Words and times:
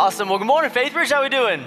Awesome. 0.00 0.30
Well, 0.30 0.38
good 0.38 0.46
morning, 0.46 0.70
Faithbridge. 0.70 1.12
How 1.12 1.22
we 1.22 1.28
doing? 1.28 1.62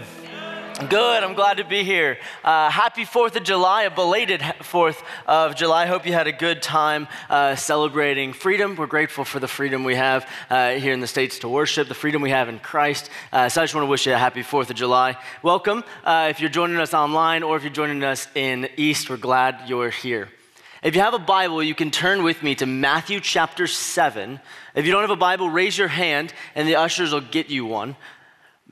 Good. 0.89 1.23
I'm 1.23 1.35
glad 1.35 1.57
to 1.57 1.63
be 1.63 1.83
here. 1.83 2.17
Uh, 2.43 2.67
happy 2.67 3.05
4th 3.05 3.36
of 3.36 3.43
July, 3.43 3.83
a 3.83 3.91
belated 3.91 4.41
4th 4.41 5.04
of 5.27 5.55
July. 5.55 5.86
Hope 5.86 6.04
you 6.07 6.13
had 6.13 6.25
a 6.25 6.32
good 6.32 6.59
time 6.59 7.07
uh, 7.29 7.55
celebrating 7.55 8.33
freedom. 8.33 8.75
We're 8.75 8.88
grateful 8.88 9.23
for 9.23 9.39
the 9.39 9.47
freedom 9.47 9.83
we 9.83 9.93
have 9.93 10.27
uh, 10.50 10.71
here 10.71 10.93
in 10.93 11.00
the 11.00 11.05
States 11.05 11.38
to 11.39 11.47
worship, 11.47 11.88
the 11.88 11.93
freedom 11.93 12.23
we 12.23 12.32
have 12.32 12.50
in 12.50 12.57
Christ. 12.57 13.11
Uh, 13.32 13.50
so 13.50 13.61
I 13.61 13.65
just 13.65 13.75
want 13.75 13.86
to 13.86 13.89
wish 13.89 14.07
you 14.07 14.14
a 14.14 14.18
happy 14.18 14.41
4th 14.41 14.71
of 14.71 14.77
July. 14.77 15.15
Welcome. 15.43 15.84
Uh, 16.04 16.29
if 16.31 16.39
you're 16.39 16.50
joining 16.50 16.77
us 16.77 16.95
online 16.95 17.43
or 17.43 17.55
if 17.55 17.61
you're 17.61 17.71
joining 17.71 18.04
us 18.04 18.27
in 18.34 18.68
East, 18.77 19.11
we're 19.11 19.18
glad 19.18 19.70
you're 19.70 19.91
here. 19.91 20.29
If 20.84 20.95
you 20.95 21.01
have 21.01 21.14
a 21.14 21.20
Bible, 21.20 21.64
you 21.64 21.73
can 21.73 21.92
turn 21.92 22.23
with 22.23 22.43
me 22.43 22.56
to 22.56 22.65
Matthew 22.65 23.21
chapter 23.21 23.68
7. 23.68 24.42
If 24.75 24.86
you 24.86 24.92
don't 24.92 25.00
have 25.00 25.11
a 25.11 25.15
Bible, 25.15 25.50
raise 25.50 25.78
your 25.78 25.87
hand 25.87 26.34
and 26.56 26.68
the 26.68 26.75
ushers 26.75 27.14
will 27.14 27.21
get 27.21 27.50
you 27.50 27.65
one. 27.65 27.95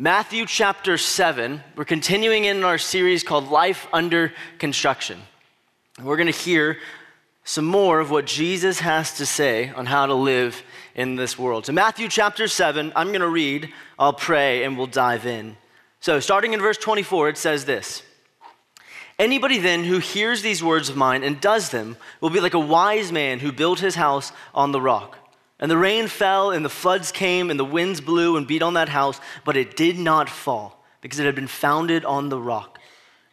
Matthew 0.02 0.48
chapter 0.48 0.98
7. 0.98 1.62
We're 1.76 1.86
continuing 1.86 2.46
in 2.46 2.64
our 2.64 2.80
series 2.80 3.22
called 3.22 3.52
Life 3.52 3.88
Under 3.94 4.34
Construction. 4.58 5.22
We're 6.02 6.18
going 6.18 6.26
to 6.26 6.40
hear 6.40 6.80
some 7.44 7.66
more 7.66 8.00
of 8.00 8.10
what 8.10 8.26
Jesus 8.26 8.80
has 8.80 9.18
to 9.18 9.28
say 9.28 9.70
on 9.70 9.86
how 9.86 10.08
to 10.08 10.16
live 10.16 10.64
in 10.96 11.18
this 11.18 11.38
world. 11.38 11.68
So, 11.68 11.74
Matthew 11.74 12.08
chapter 12.08 12.48
7, 12.48 12.92
I'm 12.96 13.10
going 13.10 13.22
to 13.22 13.30
read, 13.30 13.72
I'll 14.00 14.12
pray, 14.12 14.64
and 14.64 14.76
we'll 14.76 14.88
dive 14.88 15.28
in. 15.28 15.56
So, 16.00 16.20
starting 16.20 16.54
in 16.54 16.62
verse 16.62 16.80
24, 16.80 17.30
it 17.30 17.38
says 17.38 17.66
this. 17.66 18.02
Anybody 19.20 19.60
then 19.60 19.84
who 19.84 20.00
hears 20.00 20.42
these 20.42 20.64
words 20.64 20.90
of 20.90 20.98
mine 20.98 21.24
and 21.24 21.40
does 21.40 21.70
them 21.70 21.96
will 22.22 22.32
be 22.32 22.40
like 22.40 22.56
a 22.56 22.60
wise 22.60 23.12
man 23.12 23.38
who 23.38 23.52
built 23.52 23.82
his 23.82 23.94
house 23.94 24.32
on 24.56 24.72
the 24.72 24.82
rock. 24.82 25.20
And 25.62 25.70
the 25.70 25.78
rain 25.78 26.08
fell, 26.08 26.50
and 26.50 26.66
the 26.66 26.70
floods 26.70 27.12
came, 27.12 27.52
and 27.52 27.60
the 27.60 27.64
winds 27.64 28.02
blew 28.02 28.36
and 28.36 28.48
beat 28.48 28.64
on 28.64 28.74
that 28.74 28.90
house, 28.90 29.22
but 29.46 29.56
it 29.56 29.78
did 29.78 29.98
not 29.98 30.28
fall, 30.28 30.84
because 31.02 31.20
it 31.20 31.26
had 31.26 31.36
been 31.36 31.48
founded 31.48 32.04
on 32.04 32.30
the 32.30 32.40
rock. 32.40 32.80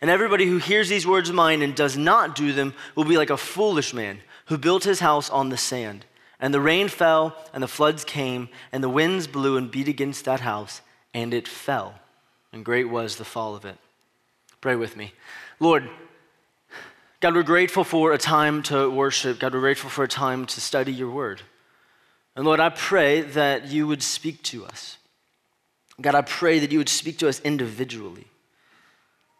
And 0.01 0.11
everybody 0.11 0.47
who 0.47 0.59
hears 0.59 0.89
these 0.89 1.07
words 1.07 1.31
of 1.31 1.35
mine 1.35 1.63
and 1.63 1.75
does 1.75 1.97
not 1.97 2.37
do 2.37 2.53
them 2.53 2.75
will 2.95 3.05
be 3.05 3.17
like 3.17 3.31
a 3.31 3.37
foolish 3.39 3.95
man 3.95 4.21
who 4.47 4.59
built 4.59 4.85
his 4.85 5.01
house 5.01 5.31
on 5.31 5.49
the 5.49 5.57
sand. 5.57 6.05
And 6.39 6.55
the 6.55 6.61
rain 6.61 6.89
fell, 6.89 7.35
and 7.53 7.63
the 7.63 7.69
floods 7.69 8.05
came, 8.05 8.49
and 8.71 8.85
the 8.85 8.89
winds 8.89 9.27
blew 9.27 9.57
and 9.57 9.71
beat 9.71 9.89
against 9.89 10.27
that 10.27 10.41
house, 10.41 10.83
and 11.15 11.33
it 11.33 11.49
fell. 11.49 11.95
And 12.53 12.65
great 12.65 12.89
was 12.89 13.17
the 13.17 13.25
fall 13.25 13.57
of 13.57 13.65
it. 13.65 13.77
Pray 14.61 14.77
with 14.77 14.97
me. 14.97 15.15
Lord, 15.59 15.89
God, 17.21 17.35
we're 17.35 17.43
grateful 17.43 17.85
for 17.85 18.13
a 18.13 18.19
time 18.19 18.63
to 18.65 18.89
worship. 18.89 19.41
God, 19.41 19.55
we're 19.55 19.61
grateful 19.61 19.91
for 19.91 20.05
a 20.05 20.09
time 20.09 20.47
to 20.47 20.61
study 20.61 20.93
your 20.93 21.11
word. 21.11 21.43
And 22.39 22.47
Lord, 22.47 22.61
I 22.61 22.69
pray 22.69 23.23
that 23.23 23.67
you 23.67 23.89
would 23.89 24.01
speak 24.01 24.45
to 24.45 24.65
us. 24.65 24.97
God, 26.01 26.15
I 26.15 26.23
pray 26.23 26.61
that 26.61 26.71
you 26.71 26.79
would 26.79 26.89
speak 26.89 27.19
to 27.19 27.29
us 27.29 27.41
individually. 27.41 28.29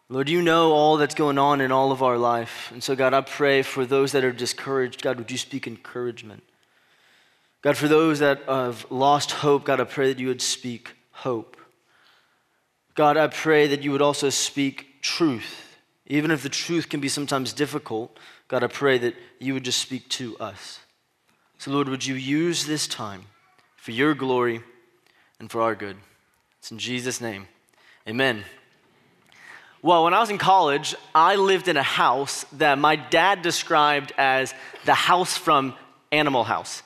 Lord, 0.09 0.27
you 0.27 0.41
know 0.41 0.73
all 0.73 0.97
that's 0.97 1.15
going 1.15 1.37
on 1.37 1.61
in 1.61 1.71
all 1.71 1.93
of 1.93 2.03
our 2.03 2.17
life. 2.17 2.69
And 2.73 2.83
so, 2.83 2.97
God, 2.97 3.13
I 3.13 3.21
pray 3.21 3.61
for 3.61 3.85
those 3.85 4.11
that 4.11 4.25
are 4.25 4.33
discouraged, 4.33 5.01
God, 5.01 5.17
would 5.17 5.31
you 5.31 5.37
speak 5.37 5.65
encouragement? 5.65 6.43
God, 7.61 7.77
for 7.77 7.87
those 7.87 8.19
that 8.19 8.43
have 8.49 8.85
lost 8.91 9.31
hope, 9.31 9.63
God, 9.63 9.79
I 9.79 9.85
pray 9.85 10.11
that 10.11 10.19
you 10.19 10.27
would 10.27 10.41
speak 10.41 10.93
hope. 11.11 11.55
God, 12.95 13.15
I 13.15 13.27
pray 13.27 13.67
that 13.67 13.81
you 13.81 13.93
would 13.93 14.01
also 14.01 14.29
speak 14.29 15.01
truth. 15.01 15.77
Even 16.07 16.31
if 16.31 16.43
the 16.43 16.49
truth 16.49 16.89
can 16.89 16.99
be 16.99 17.07
sometimes 17.07 17.53
difficult, 17.53 18.19
God, 18.49 18.61
I 18.61 18.67
pray 18.67 18.97
that 18.97 19.15
you 19.39 19.53
would 19.53 19.63
just 19.63 19.79
speak 19.79 20.09
to 20.09 20.37
us. 20.39 20.81
So, 21.59 21.71
Lord, 21.71 21.89
would 21.89 22.05
you 22.05 22.15
use 22.15 22.65
this 22.65 22.87
time 22.87 23.25
for 23.75 23.91
your 23.91 24.13
glory 24.13 24.61
and 25.41 25.51
for 25.51 25.61
our 25.61 25.75
good? 25.75 25.97
It's 26.59 26.71
in 26.71 26.79
Jesus' 26.79 27.19
name. 27.19 27.49
Amen. 28.07 28.45
Well, 29.81 30.05
when 30.05 30.13
I 30.13 30.21
was 30.21 30.29
in 30.29 30.37
college, 30.37 30.95
I 31.13 31.35
lived 31.35 31.67
in 31.67 31.75
a 31.75 31.83
house 31.83 32.45
that 32.53 32.77
my 32.77 32.95
dad 32.95 33.41
described 33.41 34.13
as 34.17 34.53
the 34.85 34.93
house 34.93 35.35
from 35.35 35.73
Animal 36.13 36.45
House. 36.45 36.81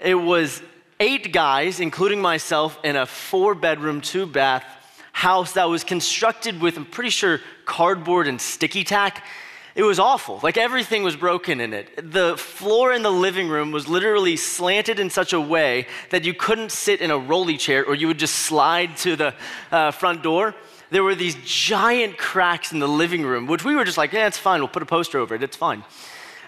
It 0.00 0.14
was 0.14 0.62
eight 0.98 1.30
guys, 1.30 1.78
including 1.78 2.22
myself, 2.22 2.78
in 2.82 2.96
a 2.96 3.04
four 3.04 3.54
bedroom, 3.54 4.00
two 4.00 4.24
bath 4.24 4.64
house 5.12 5.52
that 5.52 5.68
was 5.68 5.84
constructed 5.84 6.62
with, 6.62 6.78
I'm 6.78 6.86
pretty 6.86 7.10
sure, 7.10 7.40
cardboard 7.66 8.28
and 8.28 8.40
sticky 8.40 8.82
tack. 8.82 9.26
It 9.76 9.82
was 9.82 9.98
awful. 9.98 10.40
Like 10.42 10.56
everything 10.56 11.02
was 11.02 11.16
broken 11.16 11.60
in 11.60 11.74
it. 11.74 12.10
The 12.10 12.38
floor 12.38 12.94
in 12.94 13.02
the 13.02 13.12
living 13.12 13.50
room 13.50 13.72
was 13.72 13.86
literally 13.86 14.36
slanted 14.36 14.98
in 14.98 15.10
such 15.10 15.34
a 15.34 15.40
way 15.40 15.86
that 16.08 16.24
you 16.24 16.32
couldn't 16.32 16.72
sit 16.72 17.02
in 17.02 17.10
a 17.10 17.18
rolly 17.18 17.58
chair 17.58 17.84
or 17.84 17.94
you 17.94 18.06
would 18.06 18.18
just 18.18 18.36
slide 18.36 18.96
to 18.98 19.16
the 19.16 19.34
uh, 19.70 19.90
front 19.90 20.22
door. 20.22 20.54
There 20.88 21.04
were 21.04 21.14
these 21.14 21.36
giant 21.44 22.16
cracks 22.16 22.72
in 22.72 22.78
the 22.78 22.88
living 22.88 23.22
room, 23.22 23.46
which 23.46 23.66
we 23.66 23.74
were 23.74 23.84
just 23.84 23.98
like, 23.98 24.14
yeah, 24.14 24.26
it's 24.26 24.38
fine. 24.38 24.60
We'll 24.60 24.68
put 24.68 24.82
a 24.82 24.86
poster 24.86 25.18
over 25.18 25.34
it. 25.34 25.42
It's 25.42 25.56
fine. 25.56 25.84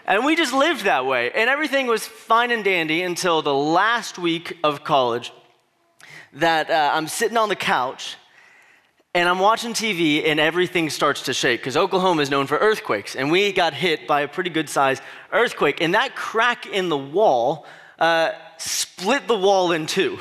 And 0.06 0.25
we 0.25 0.34
just 0.34 0.55
lived 0.55 0.84
that 0.84 1.05
way. 1.05 1.31
And 1.31 1.50
everything 1.50 1.87
was 1.87 2.06
fine 2.06 2.50
and 2.50 2.65
dandy 2.65 3.03
until 3.03 3.43
the 3.43 3.53
last 3.53 4.19
week 4.19 4.56
of 4.65 4.84
college 4.84 5.34
that 6.33 6.71
uh, 6.71 6.93
I'm 6.95 7.09
sitting 7.09 7.37
on 7.37 7.50
the 7.50 7.56
couch 7.56 8.16
and 9.18 9.28
I'm 9.28 9.40
watching 9.40 9.72
TV 9.72 10.24
and 10.26 10.38
everything 10.38 10.90
starts 10.90 11.22
to 11.22 11.34
shake 11.34 11.58
because 11.58 11.76
Oklahoma 11.76 12.22
is 12.22 12.30
known 12.30 12.46
for 12.46 12.56
earthquakes. 12.56 13.16
And 13.16 13.32
we 13.32 13.50
got 13.50 13.74
hit 13.74 14.06
by 14.06 14.20
a 14.20 14.28
pretty 14.28 14.48
good 14.48 14.68
sized 14.68 15.02
earthquake. 15.32 15.80
And 15.80 15.94
that 15.94 16.14
crack 16.14 16.66
in 16.66 16.88
the 16.88 16.96
wall 16.96 17.66
uh, 17.98 18.30
split 18.58 19.26
the 19.26 19.36
wall 19.36 19.72
in 19.72 19.86
two. 19.86 20.20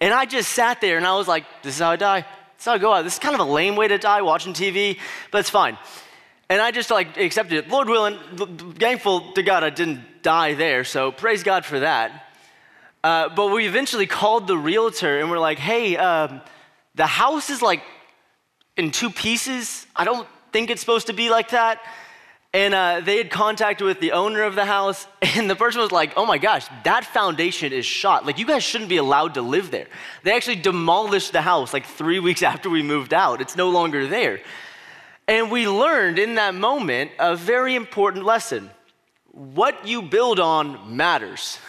And 0.00 0.14
I 0.14 0.26
just 0.26 0.52
sat 0.52 0.80
there 0.80 0.96
and 0.96 1.04
I 1.04 1.16
was 1.16 1.26
like, 1.26 1.44
this 1.64 1.74
is 1.74 1.80
how 1.80 1.90
I 1.90 1.96
die. 1.96 2.20
This 2.20 2.60
is 2.60 2.64
how 2.66 2.74
I 2.74 2.78
go 2.78 2.92
out. 2.92 3.02
This 3.02 3.14
is 3.14 3.18
kind 3.18 3.34
of 3.34 3.40
a 3.40 3.50
lame 3.50 3.74
way 3.74 3.88
to 3.88 3.98
die 3.98 4.22
watching 4.22 4.52
TV, 4.52 5.00
but 5.32 5.38
it's 5.38 5.50
fine. 5.50 5.76
And 6.48 6.62
I 6.62 6.70
just 6.70 6.92
like 6.92 7.16
accepted 7.16 7.58
it. 7.64 7.68
Lord 7.68 7.88
willing, 7.88 8.16
thankful 8.78 9.32
to 9.32 9.42
God 9.42 9.64
I 9.64 9.70
didn't 9.70 10.22
die 10.22 10.54
there. 10.54 10.84
So 10.84 11.10
praise 11.10 11.42
God 11.42 11.64
for 11.64 11.80
that. 11.80 12.28
Uh, 13.02 13.28
but 13.30 13.48
we 13.48 13.66
eventually 13.66 14.06
called 14.06 14.46
the 14.46 14.56
realtor 14.56 15.18
and 15.18 15.32
we're 15.32 15.40
like, 15.40 15.58
hey, 15.58 15.96
um, 15.96 16.40
the 16.94 17.08
house 17.08 17.50
is 17.50 17.60
like 17.60 17.82
in 18.80 18.90
two 18.90 19.10
pieces. 19.10 19.86
I 19.94 20.04
don't 20.04 20.26
think 20.52 20.70
it's 20.70 20.80
supposed 20.80 21.06
to 21.08 21.12
be 21.12 21.28
like 21.28 21.50
that. 21.50 21.80
And 22.52 22.74
uh, 22.74 23.00
they 23.04 23.18
had 23.18 23.30
contact 23.30 23.80
with 23.80 24.00
the 24.00 24.12
owner 24.12 24.42
of 24.42 24.56
the 24.56 24.64
house, 24.64 25.06
and 25.22 25.48
the 25.48 25.54
person 25.54 25.80
was 25.80 25.92
like, 25.92 26.14
Oh 26.16 26.26
my 26.26 26.38
gosh, 26.38 26.66
that 26.84 27.04
foundation 27.04 27.72
is 27.72 27.86
shot. 27.86 28.26
Like, 28.26 28.38
you 28.38 28.46
guys 28.46 28.64
shouldn't 28.64 28.90
be 28.90 28.96
allowed 28.96 29.34
to 29.34 29.42
live 29.42 29.70
there. 29.70 29.86
They 30.24 30.34
actually 30.34 30.56
demolished 30.56 31.32
the 31.32 31.42
house 31.42 31.72
like 31.72 31.86
three 31.86 32.18
weeks 32.28 32.42
after 32.42 32.68
we 32.68 32.82
moved 32.82 33.14
out. 33.14 33.40
It's 33.40 33.54
no 33.54 33.70
longer 33.70 34.06
there. 34.08 34.40
And 35.28 35.50
we 35.50 35.68
learned 35.68 36.18
in 36.18 36.34
that 36.36 36.54
moment 36.56 37.12
a 37.20 37.36
very 37.36 37.76
important 37.76 38.24
lesson 38.24 38.70
what 39.32 39.86
you 39.86 40.02
build 40.02 40.40
on 40.40 40.96
matters. 40.96 41.60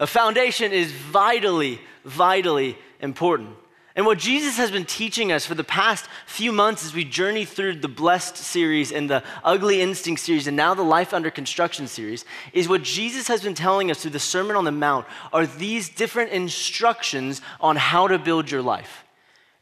A 0.00 0.06
foundation 0.06 0.72
is 0.72 0.90
vitally, 0.90 1.80
vitally 2.04 2.76
important. 3.00 3.54
And 3.96 4.06
what 4.06 4.18
Jesus 4.18 4.56
has 4.56 4.72
been 4.72 4.84
teaching 4.84 5.30
us 5.30 5.46
for 5.46 5.54
the 5.54 5.62
past 5.62 6.08
few 6.26 6.50
months 6.50 6.84
as 6.84 6.92
we 6.92 7.04
journey 7.04 7.44
through 7.44 7.76
the 7.76 7.86
Blessed 7.86 8.36
series 8.36 8.90
and 8.90 9.08
the 9.08 9.22
Ugly 9.44 9.80
Instinct 9.80 10.20
series 10.20 10.48
and 10.48 10.56
now 10.56 10.74
the 10.74 10.82
Life 10.82 11.14
Under 11.14 11.30
Construction 11.30 11.86
series 11.86 12.24
is 12.52 12.68
what 12.68 12.82
Jesus 12.82 13.28
has 13.28 13.42
been 13.42 13.54
telling 13.54 13.92
us 13.92 14.02
through 14.02 14.10
the 14.10 14.18
Sermon 14.18 14.56
on 14.56 14.64
the 14.64 14.72
Mount 14.72 15.06
are 15.32 15.46
these 15.46 15.88
different 15.88 16.32
instructions 16.32 17.40
on 17.60 17.76
how 17.76 18.08
to 18.08 18.18
build 18.18 18.50
your 18.50 18.62
life. 18.62 19.04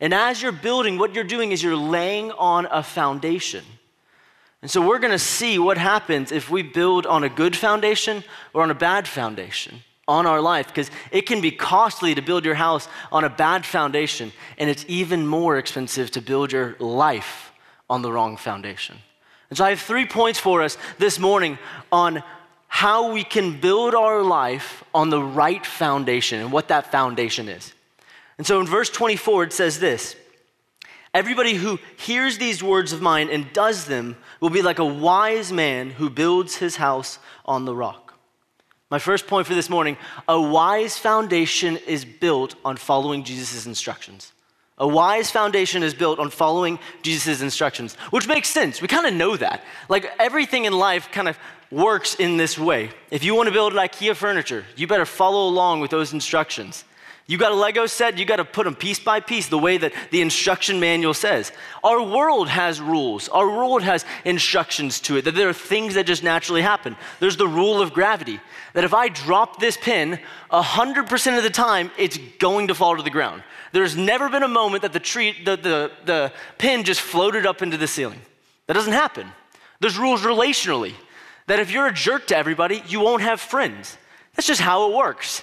And 0.00 0.14
as 0.14 0.40
you're 0.40 0.50
building, 0.50 0.98
what 0.98 1.14
you're 1.14 1.24
doing 1.24 1.52
is 1.52 1.62
you're 1.62 1.76
laying 1.76 2.32
on 2.32 2.66
a 2.70 2.82
foundation. 2.82 3.64
And 4.62 4.70
so 4.70 4.80
we're 4.80 4.98
going 4.98 5.12
to 5.12 5.18
see 5.18 5.58
what 5.58 5.76
happens 5.76 6.32
if 6.32 6.50
we 6.50 6.62
build 6.62 7.04
on 7.04 7.22
a 7.22 7.28
good 7.28 7.54
foundation 7.54 8.24
or 8.54 8.62
on 8.62 8.70
a 8.70 8.74
bad 8.74 9.06
foundation 9.06 9.82
on 10.08 10.26
our 10.26 10.40
life 10.40 10.68
because 10.68 10.90
it 11.10 11.22
can 11.22 11.40
be 11.40 11.50
costly 11.50 12.14
to 12.14 12.22
build 12.22 12.44
your 12.44 12.54
house 12.54 12.88
on 13.10 13.24
a 13.24 13.30
bad 13.30 13.64
foundation, 13.64 14.32
and 14.58 14.68
it's 14.68 14.84
even 14.88 15.26
more 15.26 15.58
expensive 15.58 16.10
to 16.12 16.20
build 16.20 16.52
your 16.52 16.76
life 16.78 17.52
on 17.88 18.02
the 18.02 18.12
wrong 18.12 18.36
foundation. 18.36 18.96
And 19.48 19.56
so 19.58 19.64
I 19.64 19.70
have 19.70 19.80
three 19.80 20.06
points 20.06 20.38
for 20.38 20.62
us 20.62 20.78
this 20.98 21.18
morning 21.18 21.58
on 21.90 22.22
how 22.66 23.12
we 23.12 23.22
can 23.22 23.60
build 23.60 23.94
our 23.94 24.22
life 24.22 24.82
on 24.94 25.10
the 25.10 25.22
right 25.22 25.64
foundation 25.64 26.40
and 26.40 26.50
what 26.50 26.68
that 26.68 26.90
foundation 26.90 27.48
is. 27.48 27.74
And 28.38 28.46
so 28.46 28.60
in 28.60 28.66
verse 28.66 28.88
24, 28.88 29.44
it 29.44 29.52
says 29.52 29.78
this 29.78 30.16
Everybody 31.14 31.54
who 31.54 31.78
hears 31.98 32.38
these 32.38 32.62
words 32.62 32.94
of 32.94 33.02
mine 33.02 33.28
and 33.28 33.52
does 33.52 33.84
them 33.84 34.16
will 34.40 34.48
be 34.48 34.62
like 34.62 34.78
a 34.78 34.84
wise 34.84 35.52
man 35.52 35.90
who 35.90 36.08
builds 36.08 36.56
his 36.56 36.76
house 36.76 37.18
on 37.44 37.66
the 37.66 37.76
rock. 37.76 38.01
My 38.92 38.98
first 38.98 39.26
point 39.26 39.46
for 39.46 39.54
this 39.54 39.70
morning 39.70 39.96
a 40.28 40.38
wise 40.38 40.98
foundation 40.98 41.78
is 41.86 42.04
built 42.04 42.56
on 42.62 42.76
following 42.76 43.24
Jesus' 43.24 43.64
instructions. 43.64 44.32
A 44.76 44.86
wise 44.86 45.30
foundation 45.30 45.82
is 45.82 45.94
built 45.94 46.18
on 46.18 46.28
following 46.28 46.78
Jesus' 47.00 47.40
instructions, 47.40 47.94
which 48.10 48.28
makes 48.28 48.50
sense. 48.50 48.82
We 48.82 48.88
kind 48.88 49.06
of 49.06 49.14
know 49.14 49.34
that. 49.38 49.64
Like 49.88 50.12
everything 50.18 50.66
in 50.66 50.74
life 50.74 51.10
kind 51.10 51.26
of 51.26 51.38
works 51.70 52.16
in 52.16 52.36
this 52.36 52.58
way. 52.58 52.90
If 53.10 53.24
you 53.24 53.34
want 53.34 53.46
to 53.46 53.52
build 53.54 53.72
IKEA 53.72 54.14
furniture, 54.14 54.66
you 54.76 54.86
better 54.86 55.06
follow 55.06 55.48
along 55.48 55.80
with 55.80 55.90
those 55.90 56.12
instructions. 56.12 56.84
You 57.26 57.38
got 57.38 57.52
a 57.52 57.54
Lego 57.54 57.86
set, 57.86 58.18
you 58.18 58.24
got 58.24 58.36
to 58.36 58.44
put 58.44 58.64
them 58.64 58.74
piece 58.74 58.98
by 58.98 59.20
piece 59.20 59.46
the 59.48 59.58
way 59.58 59.78
that 59.78 59.92
the 60.10 60.20
instruction 60.20 60.80
manual 60.80 61.14
says. 61.14 61.52
Our 61.84 62.02
world 62.02 62.48
has 62.48 62.80
rules, 62.80 63.28
our 63.28 63.48
world 63.48 63.82
has 63.82 64.04
instructions 64.24 65.00
to 65.02 65.16
it, 65.16 65.24
that 65.24 65.36
there 65.36 65.48
are 65.48 65.54
things 65.54 65.94
that 65.94 66.06
just 66.06 66.24
naturally 66.24 66.62
happen. 66.62 66.96
There's 67.20 67.36
the 67.36 67.46
rule 67.46 67.80
of 67.80 67.92
gravity, 67.92 68.40
that 68.74 68.82
if 68.82 68.92
I 68.92 69.08
drop 69.08 69.60
this 69.60 69.76
pin, 69.76 70.18
100% 70.50 71.36
of 71.36 71.42
the 71.44 71.50
time, 71.50 71.92
it's 71.96 72.18
going 72.38 72.68
to 72.68 72.74
fall 72.74 72.96
to 72.96 73.02
the 73.02 73.10
ground. 73.10 73.44
There's 73.70 73.96
never 73.96 74.28
been 74.28 74.42
a 74.42 74.48
moment 74.48 74.82
that 74.82 74.92
the, 74.92 75.00
tree, 75.00 75.36
the, 75.44 75.56
the, 75.56 75.92
the 76.04 76.32
pin 76.58 76.82
just 76.82 77.00
floated 77.00 77.46
up 77.46 77.62
into 77.62 77.76
the 77.76 77.86
ceiling. 77.86 78.20
That 78.66 78.74
doesn't 78.74 78.92
happen. 78.92 79.28
There's 79.80 79.96
rules 79.96 80.22
relationally, 80.22 80.94
that 81.46 81.60
if 81.60 81.70
you're 81.70 81.86
a 81.86 81.92
jerk 81.92 82.26
to 82.28 82.36
everybody, 82.36 82.82
you 82.88 83.00
won't 83.00 83.22
have 83.22 83.40
friends. 83.40 83.96
That's 84.34 84.46
just 84.46 84.60
how 84.60 84.90
it 84.90 84.96
works. 84.96 85.42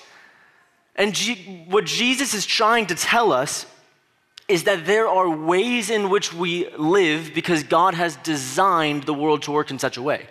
And 1.00 1.16
G- 1.16 1.66
what 1.69 1.86
Jesus 1.86 2.34
is 2.34 2.46
trying 2.46 2.88
to 2.88 2.96
tell 2.96 3.31
us 3.31 3.66
is 4.50 4.66
that 4.66 4.86
there 4.86 5.07
are 5.07 5.30
ways 5.30 5.90
in 5.90 6.10
which 6.10 6.34
we 6.34 6.69
live 6.75 7.31
because 7.34 7.63
God 7.63 7.94
has 7.94 8.18
designed 8.18 9.04
the 9.04 9.13
world 9.13 9.44
to 9.44 9.51
work 9.51 9.72
in 9.72 9.80
such 9.80 9.96
a 9.96 10.01
way. 10.01 10.28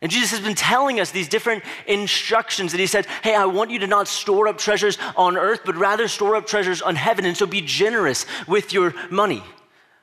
And 0.00 0.12
Jesus 0.12 0.30
has 0.30 0.40
been 0.40 0.54
telling 0.54 1.00
us 1.00 1.10
these 1.10 1.28
different 1.28 1.64
instructions 1.88 2.70
that 2.72 2.78
he 2.78 2.86
said, 2.86 3.06
Hey, 3.24 3.34
I 3.34 3.46
want 3.46 3.70
you 3.70 3.80
to 3.80 3.86
not 3.88 4.06
store 4.06 4.46
up 4.46 4.58
treasures 4.58 4.96
on 5.16 5.36
earth, 5.36 5.62
but 5.64 5.74
rather 5.74 6.06
store 6.06 6.36
up 6.36 6.46
treasures 6.46 6.82
on 6.82 6.94
heaven. 6.94 7.24
And 7.24 7.36
so 7.36 7.46
be 7.46 7.62
generous 7.62 8.26
with 8.46 8.72
your 8.72 8.94
money. 9.10 9.42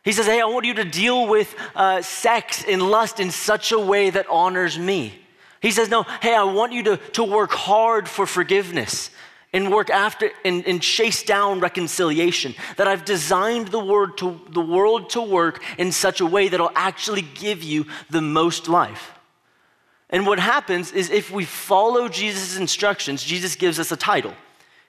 He 0.04 0.12
says, 0.12 0.26
Hey, 0.26 0.42
I 0.42 0.46
want 0.46 0.66
you 0.66 0.74
to 0.74 0.84
deal 0.84 1.28
with 1.28 1.56
uh, 1.76 2.02
sex 2.02 2.66
and 2.68 2.82
lust 2.82 3.22
in 3.22 3.32
such 3.32 3.72
a 3.72 3.80
way 3.80 4.10
that 4.10 4.26
honors 4.30 4.78
me. 4.78 5.14
He 5.62 5.72
says, 5.72 5.90
No, 5.90 6.04
hey, 6.22 6.36
I 6.36 6.44
want 6.44 6.74
you 6.74 6.84
to, 6.84 6.98
to 6.98 7.24
work 7.24 7.52
hard 7.52 8.10
for 8.10 8.26
forgiveness 8.26 9.12
and 9.54 9.72
work 9.72 9.92
after 9.92 10.32
and, 10.44 10.66
and 10.66 10.82
chase 10.82 11.24
down 11.24 11.60
reconciliation. 11.60 12.56
That 12.78 12.88
I've 12.88 13.06
designed 13.06 13.68
the, 13.68 13.80
word 13.80 14.18
to, 14.18 14.42
the 14.50 14.62
world 14.62 15.12
to 15.12 15.22
work 15.22 15.64
in 15.78 15.92
such 15.92 16.20
a 16.20 16.26
way 16.26 16.48
that'll 16.50 16.72
actually 16.76 17.22
give 17.22 17.62
you 17.62 17.86
the 18.10 18.22
most 18.22 18.68
life. 18.68 19.12
And 20.10 20.28
what 20.28 20.40
happens 20.40 20.92
is 20.92 21.10
if 21.10 21.32
we 21.32 21.46
follow 21.46 22.10
Jesus' 22.10 22.58
instructions, 22.58 23.24
Jesus 23.24 23.56
gives 23.56 23.80
us 23.80 23.92
a 23.92 23.98
title. 23.98 24.34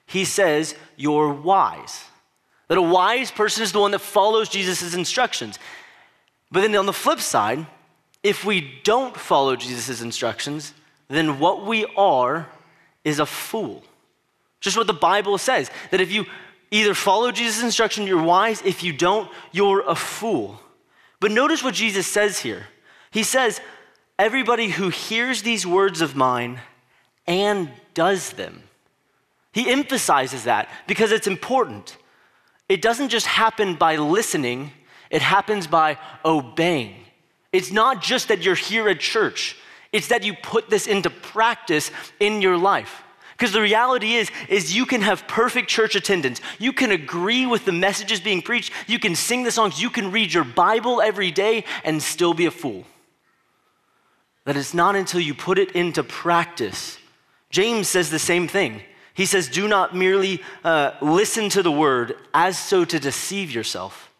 He 0.06 0.24
says, 0.24 0.74
You're 0.96 1.32
wise. 1.32 2.04
That 2.68 2.78
a 2.78 2.82
wise 2.82 3.30
person 3.30 3.62
is 3.62 3.72
the 3.72 3.80
one 3.80 3.90
that 3.90 4.00
follows 4.00 4.48
Jesus' 4.48 4.94
instructions. 4.94 5.58
But 6.50 6.60
then 6.60 6.74
on 6.76 6.86
the 6.86 6.92
flip 6.92 7.20
side, 7.20 7.66
if 8.22 8.44
we 8.44 8.80
don't 8.84 9.16
follow 9.16 9.54
Jesus' 9.54 10.00
instructions, 10.00 10.72
then 11.08 11.38
what 11.38 11.66
we 11.66 11.84
are 11.96 12.48
is 13.04 13.18
a 13.18 13.26
fool. 13.26 13.84
Just 14.64 14.78
what 14.78 14.86
the 14.86 14.94
Bible 14.94 15.36
says 15.36 15.70
that 15.90 16.00
if 16.00 16.10
you 16.10 16.24
either 16.70 16.94
follow 16.94 17.30
Jesus' 17.30 17.62
instruction, 17.62 18.06
you're 18.06 18.22
wise. 18.22 18.62
If 18.62 18.82
you 18.82 18.94
don't, 18.94 19.30
you're 19.52 19.82
a 19.86 19.94
fool. 19.94 20.58
But 21.20 21.32
notice 21.32 21.62
what 21.62 21.74
Jesus 21.74 22.06
says 22.06 22.38
here. 22.38 22.66
He 23.10 23.24
says, 23.24 23.60
Everybody 24.18 24.70
who 24.70 24.88
hears 24.88 25.42
these 25.42 25.66
words 25.66 26.00
of 26.00 26.16
mine 26.16 26.60
and 27.26 27.68
does 27.92 28.30
them. 28.30 28.62
He 29.52 29.70
emphasizes 29.70 30.44
that 30.44 30.70
because 30.86 31.12
it's 31.12 31.26
important. 31.26 31.98
It 32.66 32.80
doesn't 32.80 33.10
just 33.10 33.26
happen 33.26 33.74
by 33.74 33.96
listening, 33.96 34.72
it 35.10 35.20
happens 35.20 35.66
by 35.66 35.98
obeying. 36.24 36.94
It's 37.52 37.70
not 37.70 38.00
just 38.00 38.28
that 38.28 38.42
you're 38.42 38.54
here 38.54 38.88
at 38.88 38.98
church, 38.98 39.58
it's 39.92 40.08
that 40.08 40.22
you 40.22 40.32
put 40.42 40.70
this 40.70 40.86
into 40.86 41.10
practice 41.10 41.90
in 42.18 42.40
your 42.40 42.56
life. 42.56 43.03
Because 43.44 43.52
the 43.52 43.60
reality 43.60 44.14
is, 44.14 44.30
is 44.48 44.74
you 44.74 44.86
can 44.86 45.02
have 45.02 45.28
perfect 45.28 45.68
church 45.68 45.96
attendance. 45.96 46.40
You 46.58 46.72
can 46.72 46.92
agree 46.92 47.44
with 47.44 47.66
the 47.66 47.72
messages 47.72 48.18
being 48.18 48.40
preached. 48.40 48.72
You 48.86 48.98
can 48.98 49.14
sing 49.14 49.42
the 49.42 49.50
songs. 49.50 49.82
You 49.82 49.90
can 49.90 50.10
read 50.10 50.32
your 50.32 50.44
Bible 50.44 51.02
every 51.02 51.30
day 51.30 51.66
and 51.84 52.02
still 52.02 52.32
be 52.32 52.46
a 52.46 52.50
fool. 52.50 52.86
That 54.46 54.56
it's 54.56 54.72
not 54.72 54.96
until 54.96 55.20
you 55.20 55.34
put 55.34 55.58
it 55.58 55.72
into 55.72 56.02
practice. 56.02 56.96
James 57.50 57.86
says 57.86 58.08
the 58.08 58.18
same 58.18 58.48
thing. 58.48 58.80
He 59.12 59.26
says, 59.26 59.50
Do 59.50 59.68
not 59.68 59.94
merely 59.94 60.42
uh, 60.64 60.92
listen 61.02 61.50
to 61.50 61.62
the 61.62 61.70
word 61.70 62.16
as 62.32 62.58
so 62.58 62.86
to 62.86 62.98
deceive 62.98 63.50
yourself. 63.50 64.10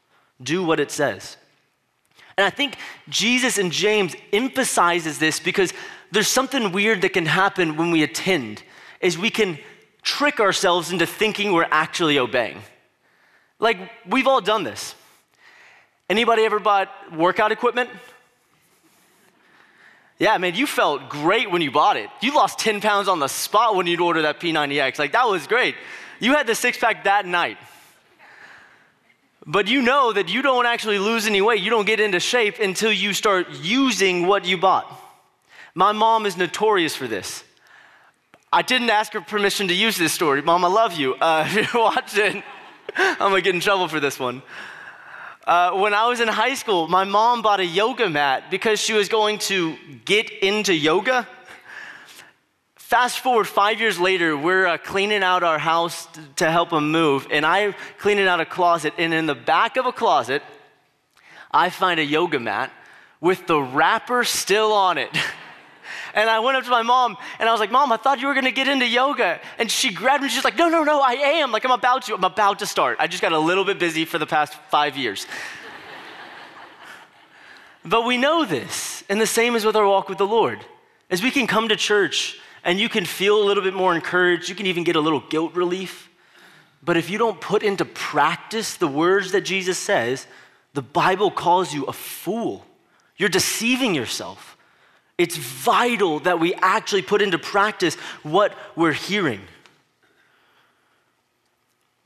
Do 0.42 0.62
what 0.62 0.80
it 0.80 0.90
says. 0.90 1.38
And 2.36 2.44
I 2.44 2.50
think 2.50 2.76
Jesus 3.08 3.56
and 3.56 3.72
James 3.72 4.14
emphasizes 4.34 5.18
this 5.18 5.40
because 5.40 5.72
there's 6.12 6.28
something 6.28 6.72
weird 6.72 7.00
that 7.00 7.14
can 7.14 7.24
happen 7.24 7.78
when 7.78 7.90
we 7.90 8.02
attend 8.02 8.62
is 9.00 9.18
we 9.18 9.30
can 9.30 9.58
trick 10.02 10.40
ourselves 10.40 10.92
into 10.92 11.06
thinking 11.06 11.52
we're 11.52 11.66
actually 11.70 12.18
obeying. 12.18 12.60
Like 13.58 13.78
we've 14.06 14.26
all 14.26 14.40
done 14.40 14.64
this. 14.64 14.94
Anybody 16.08 16.42
ever 16.44 16.60
bought 16.60 16.90
workout 17.14 17.52
equipment? 17.52 17.88
Yeah, 20.18 20.38
man, 20.38 20.54
you 20.54 20.66
felt 20.66 21.08
great 21.08 21.50
when 21.50 21.60
you 21.60 21.70
bought 21.70 21.96
it. 21.96 22.08
You 22.20 22.34
lost 22.34 22.58
10 22.58 22.80
pounds 22.80 23.08
on 23.08 23.18
the 23.18 23.28
spot 23.28 23.74
when 23.74 23.86
you'd 23.86 24.00
order 24.00 24.22
that 24.22 24.38
P90X. 24.38 24.98
Like, 24.98 25.12
that 25.12 25.28
was 25.28 25.46
great. 25.46 25.74
You 26.20 26.34
had 26.34 26.46
the 26.46 26.54
six 26.54 26.78
pack 26.78 27.04
that 27.04 27.26
night. 27.26 27.58
But 29.46 29.66
you 29.68 29.82
know 29.82 30.12
that 30.12 30.28
you 30.28 30.40
don't 30.40 30.66
actually 30.66 30.98
lose 30.98 31.26
any 31.26 31.42
weight. 31.42 31.62
You 31.62 31.70
don't 31.70 31.86
get 31.86 32.00
into 32.00 32.20
shape 32.20 32.60
until 32.60 32.92
you 32.92 33.12
start 33.12 33.48
using 33.60 34.26
what 34.26 34.44
you 34.44 34.56
bought. 34.56 34.86
My 35.74 35.92
mom 35.92 36.24
is 36.24 36.36
notorious 36.36 36.94
for 36.94 37.08
this. 37.08 37.42
I 38.54 38.62
didn't 38.62 38.90
ask 38.90 39.12
her 39.14 39.20
permission 39.20 39.66
to 39.66 39.74
use 39.74 39.98
this 39.98 40.12
story. 40.12 40.40
Mom, 40.40 40.64
I 40.64 40.68
love 40.68 40.92
you. 40.92 41.14
Uh, 41.14 41.44
if 41.48 41.74
you're 41.74 41.82
watching, 41.82 42.40
I'm 42.96 43.18
gonna 43.18 43.40
get 43.40 43.52
in 43.52 43.60
trouble 43.60 43.88
for 43.88 43.98
this 43.98 44.16
one. 44.16 44.44
Uh, 45.44 45.72
when 45.72 45.92
I 45.92 46.06
was 46.06 46.20
in 46.20 46.28
high 46.28 46.54
school, 46.54 46.86
my 46.86 47.02
mom 47.02 47.42
bought 47.42 47.58
a 47.58 47.66
yoga 47.66 48.08
mat 48.08 48.52
because 48.52 48.78
she 48.78 48.92
was 48.92 49.08
going 49.08 49.38
to 49.50 49.76
get 50.04 50.30
into 50.30 50.72
yoga. 50.72 51.26
Fast 52.76 53.18
forward 53.18 53.48
five 53.48 53.80
years 53.80 53.98
later, 53.98 54.36
we're 54.36 54.68
uh, 54.68 54.78
cleaning 54.78 55.24
out 55.24 55.42
our 55.42 55.58
house 55.58 56.06
t- 56.06 56.20
to 56.36 56.48
help 56.48 56.72
him 56.72 56.92
move, 56.92 57.26
and 57.32 57.44
I'm 57.44 57.74
cleaning 57.98 58.28
out 58.28 58.38
a 58.38 58.46
closet. 58.46 58.94
And 58.98 59.12
in 59.12 59.26
the 59.26 59.34
back 59.34 59.76
of 59.76 59.84
a 59.84 59.92
closet, 59.92 60.44
I 61.50 61.70
find 61.70 61.98
a 61.98 62.04
yoga 62.04 62.38
mat 62.38 62.70
with 63.20 63.48
the 63.48 63.60
wrapper 63.60 64.22
still 64.22 64.72
on 64.72 64.96
it. 64.96 65.10
And 66.14 66.30
I 66.30 66.38
went 66.38 66.56
up 66.56 66.64
to 66.64 66.70
my 66.70 66.82
mom 66.82 67.16
and 67.40 67.48
I 67.48 67.52
was 67.52 67.60
like, 67.60 67.72
Mom, 67.72 67.90
I 67.90 67.96
thought 67.96 68.20
you 68.20 68.28
were 68.28 68.34
gonna 68.34 68.52
get 68.52 68.68
into 68.68 68.86
yoga. 68.86 69.40
And 69.58 69.68
she 69.70 69.92
grabbed 69.92 70.22
me, 70.22 70.28
she's 70.28 70.44
like, 70.44 70.56
No, 70.56 70.68
no, 70.68 70.84
no, 70.84 71.00
I 71.00 71.12
am. 71.12 71.50
Like, 71.50 71.64
I'm 71.64 71.72
about 71.72 72.02
to. 72.02 72.14
I'm 72.14 72.24
about 72.24 72.60
to 72.60 72.66
start. 72.66 72.98
I 73.00 73.08
just 73.08 73.20
got 73.20 73.32
a 73.32 73.38
little 73.38 73.64
bit 73.64 73.80
busy 73.80 74.04
for 74.04 74.18
the 74.18 74.26
past 74.26 74.54
five 74.70 74.96
years. 74.96 75.26
but 77.84 78.06
we 78.06 78.16
know 78.16 78.44
this. 78.44 79.02
And 79.08 79.20
the 79.20 79.26
same 79.26 79.56
is 79.56 79.64
with 79.64 79.74
our 79.74 79.86
walk 79.86 80.08
with 80.08 80.18
the 80.18 80.26
Lord. 80.26 80.64
As 81.10 81.22
we 81.22 81.32
can 81.32 81.48
come 81.48 81.68
to 81.68 81.76
church 81.76 82.38
and 82.62 82.78
you 82.78 82.88
can 82.88 83.04
feel 83.04 83.42
a 83.42 83.44
little 83.44 83.62
bit 83.62 83.74
more 83.74 83.94
encouraged, 83.94 84.48
you 84.48 84.54
can 84.54 84.66
even 84.66 84.84
get 84.84 84.96
a 84.96 85.00
little 85.00 85.20
guilt 85.20 85.54
relief. 85.54 86.08
But 86.82 86.96
if 86.96 87.10
you 87.10 87.18
don't 87.18 87.40
put 87.40 87.62
into 87.62 87.84
practice 87.84 88.76
the 88.76 88.86
words 88.86 89.32
that 89.32 89.40
Jesus 89.40 89.78
says, 89.78 90.26
the 90.74 90.82
Bible 90.82 91.30
calls 91.30 91.74
you 91.74 91.84
a 91.84 91.92
fool. 91.92 92.64
You're 93.16 93.28
deceiving 93.28 93.94
yourself. 93.94 94.53
It's 95.16 95.36
vital 95.36 96.20
that 96.20 96.40
we 96.40 96.54
actually 96.54 97.02
put 97.02 97.22
into 97.22 97.38
practice 97.38 97.94
what 98.22 98.54
we're 98.74 98.92
hearing. 98.92 99.40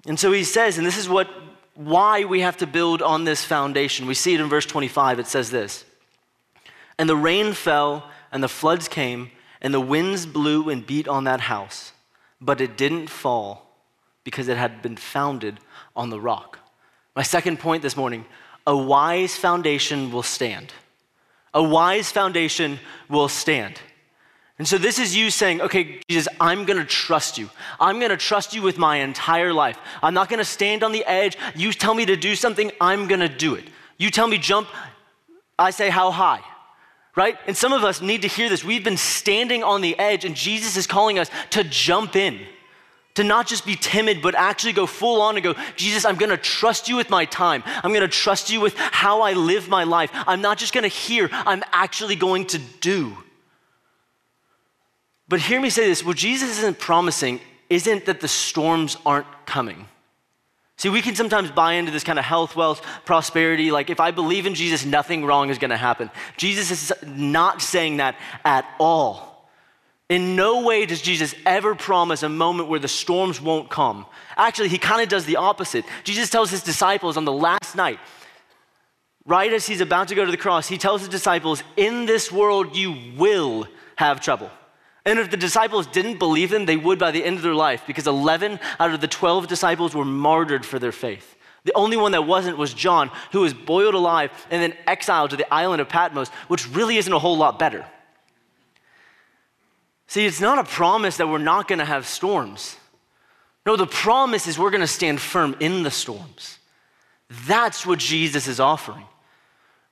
And 0.06 0.18
so 0.18 0.32
he 0.32 0.44
says, 0.44 0.78
and 0.78 0.86
this 0.86 0.98
is 0.98 1.08
what 1.08 1.28
why 1.74 2.24
we 2.24 2.40
have 2.40 2.56
to 2.56 2.66
build 2.66 3.02
on 3.02 3.22
this 3.22 3.44
foundation. 3.44 4.06
We 4.06 4.14
see 4.14 4.34
it 4.34 4.40
in 4.40 4.48
verse 4.48 4.66
25. 4.66 5.20
It 5.20 5.28
says 5.28 5.52
this. 5.52 5.84
And 6.98 7.08
the 7.08 7.16
rain 7.16 7.52
fell 7.52 8.10
and 8.32 8.42
the 8.42 8.48
floods 8.48 8.88
came 8.88 9.30
and 9.62 9.72
the 9.72 9.80
winds 9.80 10.26
blew 10.26 10.70
and 10.70 10.84
beat 10.84 11.06
on 11.06 11.24
that 11.24 11.40
house, 11.40 11.92
but 12.40 12.60
it 12.60 12.76
didn't 12.76 13.08
fall 13.08 13.76
because 14.24 14.48
it 14.48 14.56
had 14.56 14.82
been 14.82 14.96
founded 14.96 15.60
on 15.94 16.10
the 16.10 16.20
rock. 16.20 16.58
My 17.14 17.22
second 17.22 17.60
point 17.60 17.82
this 17.82 17.96
morning, 17.96 18.24
a 18.66 18.76
wise 18.76 19.36
foundation 19.36 20.10
will 20.10 20.24
stand. 20.24 20.72
A 21.54 21.62
wise 21.62 22.10
foundation 22.10 22.78
will 23.08 23.28
stand. 23.28 23.80
And 24.58 24.66
so 24.66 24.76
this 24.76 24.98
is 24.98 25.16
you 25.16 25.30
saying, 25.30 25.60
okay, 25.60 26.00
Jesus, 26.08 26.26
I'm 26.40 26.64
gonna 26.64 26.84
trust 26.84 27.38
you. 27.38 27.48
I'm 27.78 28.00
gonna 28.00 28.16
trust 28.16 28.54
you 28.54 28.62
with 28.62 28.76
my 28.76 28.96
entire 28.96 29.52
life. 29.52 29.78
I'm 30.02 30.14
not 30.14 30.28
gonna 30.28 30.44
stand 30.44 30.82
on 30.82 30.90
the 30.90 31.04
edge. 31.04 31.36
You 31.54 31.72
tell 31.72 31.94
me 31.94 32.06
to 32.06 32.16
do 32.16 32.34
something, 32.34 32.72
I'm 32.80 33.06
gonna 33.06 33.28
do 33.28 33.54
it. 33.54 33.64
You 33.98 34.10
tell 34.10 34.26
me 34.26 34.36
jump, 34.36 34.68
I 35.58 35.70
say 35.70 35.90
how 35.90 36.10
high, 36.10 36.40
right? 37.16 37.36
And 37.46 37.56
some 37.56 37.72
of 37.72 37.84
us 37.84 38.00
need 38.00 38.22
to 38.22 38.28
hear 38.28 38.48
this. 38.48 38.64
We've 38.64 38.84
been 38.84 38.96
standing 38.96 39.62
on 39.62 39.80
the 39.80 39.96
edge, 39.98 40.24
and 40.24 40.34
Jesus 40.34 40.76
is 40.76 40.86
calling 40.86 41.18
us 41.18 41.30
to 41.50 41.62
jump 41.64 42.16
in 42.16 42.40
to 43.18 43.24
not 43.24 43.48
just 43.48 43.66
be 43.66 43.74
timid, 43.74 44.22
but 44.22 44.36
actually 44.36 44.72
go 44.72 44.86
full 44.86 45.20
on 45.20 45.36
and 45.36 45.42
go, 45.42 45.56
Jesus, 45.74 46.04
I'm 46.04 46.14
gonna 46.14 46.36
trust 46.36 46.88
you 46.88 46.94
with 46.94 47.10
my 47.10 47.24
time. 47.24 47.64
I'm 47.82 47.92
gonna 47.92 48.06
trust 48.06 48.48
you 48.48 48.60
with 48.60 48.76
how 48.76 49.22
I 49.22 49.32
live 49.32 49.68
my 49.68 49.82
life. 49.82 50.12
I'm 50.14 50.40
not 50.40 50.56
just 50.56 50.72
gonna 50.72 50.86
hear, 50.86 51.28
I'm 51.32 51.64
actually 51.72 52.14
going 52.14 52.46
to 52.46 52.60
do. 52.80 53.18
But 55.26 55.40
hear 55.40 55.60
me 55.60 55.68
say 55.68 55.88
this 55.88 56.04
what 56.04 56.16
Jesus 56.16 56.58
isn't 56.58 56.78
promising 56.78 57.40
isn't 57.68 58.04
that 58.04 58.20
the 58.20 58.28
storms 58.28 58.96
aren't 59.04 59.26
coming. 59.46 59.88
See, 60.76 60.88
we 60.88 61.02
can 61.02 61.16
sometimes 61.16 61.50
buy 61.50 61.72
into 61.72 61.90
this 61.90 62.04
kind 62.04 62.20
of 62.20 62.24
health, 62.24 62.54
wealth, 62.54 62.82
prosperity. 63.04 63.72
Like, 63.72 63.90
if 63.90 63.98
I 63.98 64.12
believe 64.12 64.46
in 64.46 64.54
Jesus, 64.54 64.84
nothing 64.86 65.24
wrong 65.24 65.50
is 65.50 65.58
going 65.58 65.70
to 65.72 65.76
happen. 65.76 66.08
Jesus 66.36 66.70
is 66.70 66.92
not 67.04 67.60
saying 67.60 67.96
that 67.96 68.14
at 68.44 68.64
all. 68.78 69.27
In 70.08 70.36
no 70.36 70.62
way 70.62 70.86
does 70.86 71.02
Jesus 71.02 71.34
ever 71.44 71.74
promise 71.74 72.22
a 72.22 72.30
moment 72.30 72.68
where 72.68 72.80
the 72.80 72.88
storms 72.88 73.40
won't 73.40 73.68
come. 73.68 74.06
Actually, 74.36 74.68
he 74.68 74.78
kind 74.78 75.02
of 75.02 75.08
does 75.08 75.26
the 75.26 75.36
opposite. 75.36 75.84
Jesus 76.02 76.30
tells 76.30 76.50
his 76.50 76.62
disciples 76.62 77.18
on 77.18 77.26
the 77.26 77.32
last 77.32 77.76
night, 77.76 77.98
right 79.26 79.52
as 79.52 79.66
he's 79.66 79.82
about 79.82 80.08
to 80.08 80.14
go 80.14 80.24
to 80.24 80.30
the 80.30 80.38
cross, 80.38 80.66
he 80.66 80.78
tells 80.78 81.02
his 81.02 81.10
disciples, 81.10 81.62
In 81.76 82.06
this 82.06 82.32
world 82.32 82.74
you 82.74 82.96
will 83.18 83.68
have 83.96 84.20
trouble. 84.20 84.50
And 85.04 85.18
if 85.18 85.30
the 85.30 85.36
disciples 85.36 85.86
didn't 85.86 86.18
believe 86.18 86.52
him, 86.52 86.64
they 86.64 86.76
would 86.76 86.98
by 86.98 87.10
the 87.10 87.24
end 87.24 87.36
of 87.36 87.42
their 87.42 87.54
life 87.54 87.84
because 87.86 88.06
11 88.06 88.60
out 88.80 88.94
of 88.94 89.00
the 89.00 89.08
12 89.08 89.46
disciples 89.46 89.94
were 89.94 90.04
martyred 90.04 90.64
for 90.64 90.78
their 90.78 90.92
faith. 90.92 91.36
The 91.64 91.74
only 91.74 91.98
one 91.98 92.12
that 92.12 92.26
wasn't 92.26 92.56
was 92.56 92.72
John, 92.72 93.10
who 93.32 93.40
was 93.40 93.52
boiled 93.52 93.94
alive 93.94 94.30
and 94.50 94.62
then 94.62 94.76
exiled 94.86 95.30
to 95.30 95.36
the 95.36 95.52
island 95.52 95.82
of 95.82 95.88
Patmos, 95.88 96.30
which 96.48 96.68
really 96.68 96.96
isn't 96.96 97.12
a 97.12 97.18
whole 97.18 97.36
lot 97.36 97.58
better. 97.58 97.84
See, 100.08 100.24
it's 100.24 100.40
not 100.40 100.58
a 100.58 100.64
promise 100.64 101.18
that 101.18 101.28
we're 101.28 101.38
not 101.38 101.68
going 101.68 101.78
to 101.78 101.84
have 101.84 102.06
storms. 102.06 102.76
No, 103.66 103.76
the 103.76 103.86
promise 103.86 104.46
is 104.46 104.58
we're 104.58 104.70
going 104.70 104.80
to 104.80 104.86
stand 104.86 105.20
firm 105.20 105.54
in 105.60 105.82
the 105.82 105.90
storms. 105.90 106.58
That's 107.46 107.84
what 107.84 107.98
Jesus 107.98 108.48
is 108.48 108.58
offering. 108.58 109.04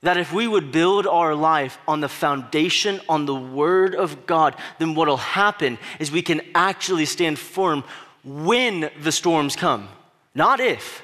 That 0.01 0.17
if 0.17 0.33
we 0.33 0.49
would 0.49 0.73
build 0.73 1.07
our 1.07 1.35
life 1.35 1.79
on 1.87 2.01
the 2.01 2.09
foundation, 2.09 3.01
on 3.09 3.27
the 3.27 3.35
Word 3.35 3.95
of 3.95 4.27
God, 4.27 4.57
then 4.79 4.95
what 4.95 5.09
will 5.09 5.19
happen 5.19 5.79
is 5.99 6.11
we 6.11 6.23
can 6.23 6.41
actually 6.55 7.05
stand 7.05 7.39
firm 7.39 7.85
when 8.25 8.91
the 9.01 9.13
storms 9.13 9.55
come. 9.55 9.89
Not 10.35 10.61
if, 10.61 11.03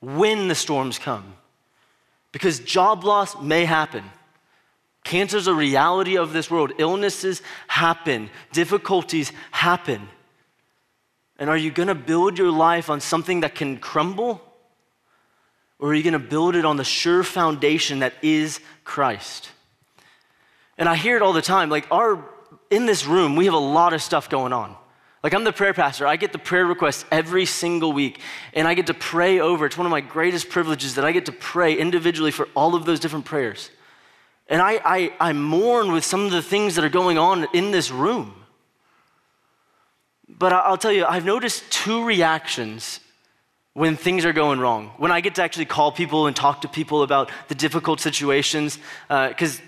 when 0.00 0.48
the 0.48 0.54
storms 0.56 0.98
come. 0.98 1.34
Because 2.32 2.58
job 2.58 3.04
loss 3.04 3.40
may 3.40 3.64
happen. 3.64 4.04
Cancer 5.06 5.36
is 5.36 5.46
a 5.46 5.54
reality 5.54 6.18
of 6.18 6.32
this 6.32 6.50
world. 6.50 6.72
Illnesses 6.78 7.40
happen, 7.68 8.28
difficulties 8.50 9.30
happen. 9.52 10.08
And 11.38 11.48
are 11.48 11.56
you 11.56 11.70
going 11.70 11.86
to 11.86 11.94
build 11.94 12.38
your 12.38 12.50
life 12.50 12.90
on 12.90 13.00
something 13.00 13.40
that 13.40 13.54
can 13.54 13.76
crumble? 13.76 14.42
Or 15.78 15.90
are 15.90 15.94
you 15.94 16.02
going 16.02 16.14
to 16.14 16.18
build 16.18 16.56
it 16.56 16.64
on 16.64 16.76
the 16.76 16.82
sure 16.82 17.22
foundation 17.22 18.00
that 18.00 18.14
is 18.20 18.58
Christ? 18.82 19.48
And 20.76 20.88
I 20.88 20.96
hear 20.96 21.14
it 21.14 21.22
all 21.22 21.32
the 21.32 21.40
time. 21.40 21.70
Like, 21.70 21.86
our, 21.92 22.24
in 22.68 22.86
this 22.86 23.06
room, 23.06 23.36
we 23.36 23.44
have 23.44 23.54
a 23.54 23.58
lot 23.58 23.92
of 23.92 24.02
stuff 24.02 24.28
going 24.28 24.52
on. 24.52 24.74
Like, 25.22 25.34
I'm 25.34 25.44
the 25.44 25.52
prayer 25.52 25.74
pastor. 25.74 26.04
I 26.04 26.16
get 26.16 26.32
the 26.32 26.38
prayer 26.38 26.66
requests 26.66 27.04
every 27.12 27.46
single 27.46 27.92
week, 27.92 28.18
and 28.54 28.66
I 28.66 28.74
get 28.74 28.88
to 28.88 28.94
pray 28.94 29.38
over. 29.38 29.66
It's 29.66 29.78
one 29.78 29.86
of 29.86 29.92
my 29.92 30.00
greatest 30.00 30.48
privileges 30.48 30.96
that 30.96 31.04
I 31.04 31.12
get 31.12 31.26
to 31.26 31.32
pray 31.32 31.78
individually 31.78 32.32
for 32.32 32.48
all 32.56 32.74
of 32.74 32.86
those 32.86 32.98
different 32.98 33.24
prayers. 33.24 33.70
And 34.48 34.62
I, 34.62 34.80
I, 34.84 35.12
I 35.18 35.32
mourn 35.32 35.92
with 35.92 36.04
some 36.04 36.24
of 36.24 36.30
the 36.30 36.42
things 36.42 36.76
that 36.76 36.84
are 36.84 36.88
going 36.88 37.18
on 37.18 37.46
in 37.52 37.72
this 37.72 37.90
room. 37.90 38.34
But 40.28 40.52
I'll 40.52 40.76
tell 40.76 40.92
you, 40.92 41.04
I've 41.04 41.24
noticed 41.24 41.64
two 41.70 42.04
reactions 42.04 43.00
when 43.72 43.96
things 43.96 44.24
are 44.24 44.32
going 44.32 44.58
wrong, 44.58 44.90
when 44.96 45.12
I 45.12 45.20
get 45.20 45.34
to 45.34 45.42
actually 45.42 45.66
call 45.66 45.92
people 45.92 46.26
and 46.26 46.34
talk 46.34 46.62
to 46.62 46.68
people 46.68 47.02
about 47.02 47.30
the 47.48 47.54
difficult 47.54 48.00
situations, 48.00 48.78
because 49.08 49.58
uh, 49.58 49.62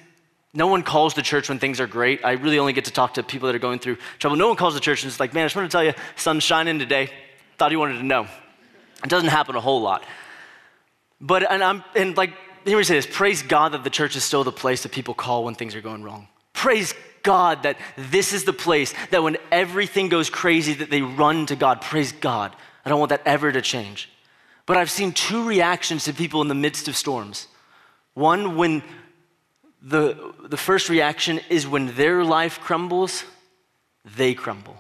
no 0.55 0.67
one 0.67 0.83
calls 0.83 1.13
the 1.13 1.23
church 1.23 1.49
when 1.49 1.59
things 1.59 1.79
are 1.79 1.87
great. 1.87 2.25
I 2.25 2.33
really 2.33 2.59
only 2.59 2.73
get 2.73 2.87
to 2.87 2.91
talk 2.91 3.15
to 3.15 3.23
people 3.23 3.49
that 3.49 3.55
are 3.55 3.61
going 3.61 3.79
through 3.79 3.99
trouble. 4.19 4.37
No 4.37 4.49
one 4.49 4.57
calls 4.57 4.75
the 4.75 4.81
church 4.81 5.03
and 5.03 5.11
it's 5.11 5.21
like, 5.21 5.35
man, 5.35 5.45
I 5.45 5.47
just 5.47 5.57
want 5.57 5.71
to 5.71 5.75
tell 5.75 5.85
you, 5.85 5.93
sun's 6.17 6.43
shining 6.43 6.79
today. 6.79 7.11
Thought 7.59 7.71
you 7.71 7.79
wanted 7.79 7.99
to 7.99 8.03
know. 8.03 8.27
It 9.05 9.11
doesn't 9.11 9.29
happen 9.29 9.57
a 9.57 9.61
whole 9.61 9.83
lot. 9.83 10.05
But, 11.21 11.51
and 11.51 11.63
I'm, 11.63 11.85
and 11.95 12.17
like, 12.17 12.33
hear 12.69 12.79
me 12.79 12.85
say 12.85 12.95
this 12.95 13.07
praise 13.07 13.43
God 13.43 13.73
that 13.73 13.85
the 13.85 13.91
church 13.91 14.17
is 14.17 14.25
still 14.25 14.45
the 14.45 14.53
place 14.53 14.83
that 14.83 14.93
people 14.93 15.15
call 15.15 15.45
when 15.45 15.55
things 15.55 15.75
are 15.75 15.81
going 15.81 16.03
wrong. 16.03 16.29
Praise 16.53 16.95
God 17.23 17.65
that 17.65 17.77
this 17.97 18.33
is 18.33 18.45
the 18.45 18.53
place 18.53 18.95
that 19.11 19.23
when 19.23 19.37
everything 19.53 20.09
goes 20.09 20.31
crazy, 20.31 20.75
that 20.75 20.91
they 20.91 21.03
run 21.03 21.47
to 21.47 21.57
God. 21.57 21.81
Praise 21.81 22.13
God. 22.13 22.55
I 22.85 22.89
don't 22.89 22.99
want 22.99 23.11
that 23.11 23.23
ever 23.27 23.53
to 23.53 23.61
change. 23.61 24.09
But 24.67 24.77
I've 24.77 24.91
seen 24.91 25.13
two 25.13 25.47
reactions 25.47 26.05
to 26.05 26.13
people 26.13 26.43
in 26.43 26.49
the 26.49 26.55
midst 26.55 26.89
of 26.89 26.97
storms. 26.97 27.49
One, 28.15 28.57
when 28.57 28.83
the, 29.81 30.35
the 30.45 30.57
first 30.57 30.89
reaction 30.89 31.41
is 31.49 31.67
when 31.67 31.95
their 31.95 32.25
life 32.25 32.61
crumbles, 32.61 33.25
they 34.17 34.35
crumble. 34.35 34.77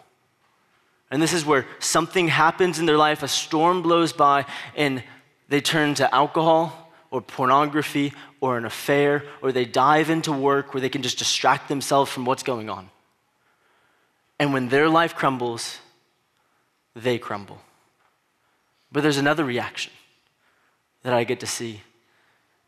And 1.10 1.22
this 1.22 1.32
is 1.32 1.44
where 1.44 1.66
something 1.78 2.28
happens 2.28 2.78
in 2.78 2.86
their 2.86 2.96
life, 2.96 3.22
a 3.22 3.28
storm 3.28 3.82
blows 3.82 4.12
by, 4.12 4.44
and 4.76 5.02
they 5.48 5.60
turn 5.60 5.94
to 5.94 6.14
alcohol 6.14 6.87
or 7.10 7.20
pornography 7.20 8.12
or 8.40 8.58
an 8.58 8.64
affair, 8.64 9.24
or 9.42 9.52
they 9.52 9.64
dive 9.64 10.10
into 10.10 10.32
work 10.32 10.74
where 10.74 10.80
they 10.80 10.88
can 10.88 11.02
just 11.02 11.18
distract 11.18 11.68
themselves 11.68 12.10
from 12.10 12.24
what's 12.24 12.42
going 12.42 12.68
on. 12.68 12.90
And 14.38 14.52
when 14.52 14.68
their 14.68 14.88
life 14.88 15.14
crumbles, 15.14 15.78
they 16.94 17.18
crumble. 17.18 17.60
But 18.92 19.02
there's 19.02 19.16
another 19.18 19.44
reaction 19.44 19.92
that 21.02 21.12
I 21.12 21.24
get 21.24 21.40
to 21.40 21.46
see 21.46 21.82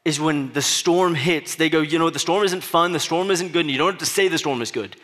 is 0.05 0.19
when 0.19 0.53
the 0.53 0.63
storm 0.63 1.15
hits, 1.15 1.57
they 1.57 1.69
go, 1.69 1.81
you 1.81 1.99
know, 1.99 2.09
the 2.09 2.19
storm 2.19 2.45
isn't 2.45 2.63
fun, 2.63 2.93
the 2.93 3.01
storm 3.01 3.31
isn't 3.31 3.53
good, 3.53 3.61
and 3.61 3.71
you 3.71 3.79
don't 3.79 3.93
have 3.93 3.99
to 3.99 4.07
say 4.07 4.29
the 4.29 4.39
storm 4.39 4.63
is 4.63 4.71
good. 4.71 4.97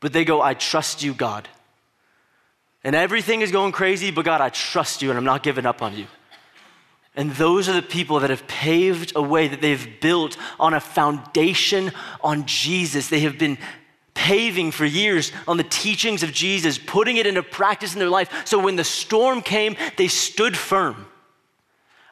But 0.00 0.12
they 0.12 0.24
go, 0.24 0.42
I 0.42 0.54
trust 0.54 1.02
you, 1.02 1.14
God. 1.14 1.48
And 2.82 2.94
everything 2.94 3.40
is 3.40 3.50
going 3.50 3.72
crazy, 3.72 4.10
but 4.10 4.26
God, 4.26 4.42
I 4.42 4.50
trust 4.50 5.00
you 5.00 5.08
and 5.08 5.16
I'm 5.16 5.24
not 5.24 5.42
giving 5.42 5.64
up 5.64 5.80
on 5.80 5.96
you. 5.96 6.06
And 7.16 7.30
those 7.32 7.68
are 7.68 7.72
the 7.72 7.82
people 7.82 8.20
that 8.20 8.30
have 8.30 8.46
paved 8.48 9.12
a 9.14 9.22
way, 9.22 9.46
that 9.46 9.60
they've 9.60 10.00
built 10.00 10.36
on 10.58 10.74
a 10.74 10.80
foundation 10.80 11.92
on 12.20 12.46
Jesus. 12.46 13.08
They 13.08 13.20
have 13.20 13.38
been 13.38 13.56
paving 14.14 14.72
for 14.72 14.84
years 14.84 15.32
on 15.46 15.56
the 15.56 15.64
teachings 15.64 16.22
of 16.22 16.32
Jesus, 16.32 16.78
putting 16.78 17.16
it 17.16 17.26
into 17.26 17.42
practice 17.42 17.92
in 17.92 18.00
their 18.00 18.08
life. 18.08 18.46
So 18.46 18.58
when 18.58 18.76
the 18.76 18.84
storm 18.84 19.42
came, 19.42 19.76
they 19.96 20.08
stood 20.08 20.56
firm. 20.56 21.06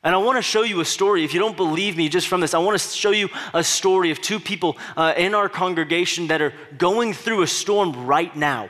And 0.04 0.14
I 0.14 0.18
want 0.18 0.37
to 0.37 0.42
show 0.42 0.62
you 0.62 0.80
a 0.80 0.85
story. 0.85 1.25
If 1.25 1.32
you 1.32 1.40
don't 1.40 1.56
believe 1.56 1.97
me 1.97 2.09
just 2.09 2.26
from 2.26 2.40
this, 2.40 2.54
I 2.54 2.59
want 2.59 2.78
to 2.78 2.88
show 2.88 3.11
you 3.11 3.28
a 3.54 3.62
story 3.62 4.11
of 4.11 4.21
two 4.21 4.40
people 4.40 4.76
uh, 4.97 5.14
in 5.16 5.35
our 5.35 5.49
congregation 5.49 6.28
that 6.28 6.42
are 6.42 6.52
going 6.76 7.12
through 7.12 7.42
a 7.42 7.47
storm 7.47 8.06
right 8.06 8.35
now. 8.35 8.68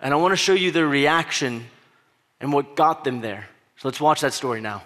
And 0.00 0.12
I 0.12 0.16
want 0.16 0.32
to 0.32 0.36
show 0.36 0.54
you 0.54 0.72
their 0.72 0.88
reaction 0.88 1.66
and 2.40 2.52
what 2.52 2.76
got 2.76 3.04
them 3.04 3.20
there. 3.20 3.46
So 3.76 3.88
let's 3.88 4.00
watch 4.00 4.22
that 4.22 4.32
story 4.32 4.60
now. 4.60 4.82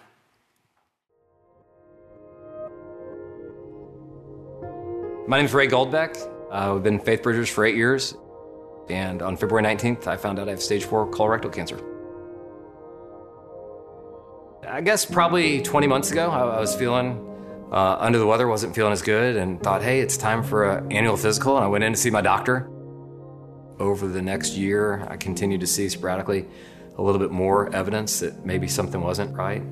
My 5.29 5.39
name 5.39 5.47
is 5.47 5.55
Ray 5.55 5.67
Goldbeck. 5.67 6.73
We've 6.73 6.85
been 6.85 7.01
Faith 7.01 7.25
Bridgers 7.25 7.49
for 7.49 7.65
eight 7.65 7.75
years, 7.75 8.15
and 8.89 9.23
on 9.23 9.37
February 9.37 9.67
19th, 9.67 10.07
I 10.07 10.17
found 10.17 10.39
out 10.39 10.47
I 10.47 10.53
have 10.53 10.63
stage 10.63 10.85
four 10.85 11.11
colorectal 11.11 11.53
cancer. 11.53 11.81
I 14.69 14.83
guess 14.83 15.05
probably 15.05 15.63
20 15.63 15.89
months 15.89 16.13
ago, 16.13 16.31
I, 16.31 16.43
I 16.43 16.61
was 16.61 16.77
feeling 16.77 17.19
uh, 17.73 17.97
under 17.99 18.21
the 18.21 18.27
weather, 18.27 18.47
wasn't 18.47 18.77
feeling 18.77 18.93
as 18.93 19.03
good, 19.03 19.35
and 19.35 19.61
thought, 19.61 19.83
hey, 19.83 19.99
it's 19.99 20.17
time 20.17 20.45
for 20.45 20.71
an 20.71 20.93
annual 20.93 21.17
physical. 21.17 21.57
And 21.57 21.65
I 21.65 21.69
went 21.69 21.83
in 21.83 21.93
to 21.93 21.99
see 21.99 22.11
my 22.11 22.21
doctor. 22.21 22.71
Over 23.81 24.07
the 24.07 24.23
next 24.23 24.57
year, 24.57 25.09
I 25.11 25.17
continued 25.17 25.61
to 25.61 25.67
see 25.67 25.89
sporadically 25.89 26.47
a 26.99 27.03
little 27.03 27.19
bit 27.19 27.33
more 27.33 27.75
evidence 27.75 28.21
that 28.21 28.47
maybe 28.47 28.69
something 28.69 29.01
wasn't 29.01 29.37
right. 29.37 29.65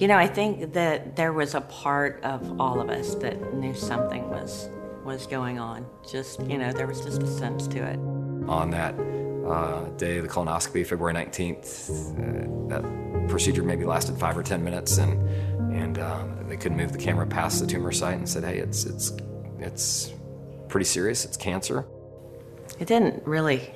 You 0.00 0.08
know, 0.08 0.16
I 0.16 0.26
think 0.26 0.72
that 0.72 1.14
there 1.14 1.32
was 1.32 1.54
a 1.54 1.60
part 1.60 2.24
of 2.24 2.60
all 2.60 2.80
of 2.80 2.90
us 2.90 3.14
that 3.16 3.54
knew 3.54 3.74
something 3.74 4.28
was 4.28 4.68
was 5.10 5.26
going 5.26 5.58
on. 5.58 5.86
Just, 6.08 6.40
you 6.42 6.56
know, 6.56 6.72
there 6.72 6.86
was 6.86 7.00
just 7.00 7.22
a 7.22 7.26
sense 7.26 7.66
to 7.68 7.78
it. 7.78 7.98
On 8.48 8.70
that 8.70 8.94
uh, 9.46 9.88
day, 9.96 10.18
of 10.18 10.22
the 10.22 10.28
colonoscopy, 10.28 10.86
February 10.86 11.14
19th, 11.14 11.64
uh, 12.14 12.68
that 12.68 13.28
procedure 13.28 13.62
maybe 13.62 13.84
lasted 13.84 14.16
five 14.18 14.36
or 14.36 14.42
10 14.42 14.62
minutes, 14.62 14.98
and, 14.98 15.12
and 15.74 15.98
uh, 15.98 16.24
they 16.46 16.56
couldn't 16.56 16.78
move 16.78 16.92
the 16.92 16.98
camera 16.98 17.26
past 17.26 17.60
the 17.60 17.66
tumor 17.66 17.92
site 17.92 18.18
and 18.18 18.28
said, 18.28 18.44
hey, 18.44 18.58
it's, 18.58 18.84
it's, 18.84 19.12
it's 19.58 20.12
pretty 20.68 20.86
serious, 20.86 21.24
it's 21.24 21.36
cancer. 21.36 21.84
It 22.78 22.86
didn't 22.86 23.26
really 23.26 23.72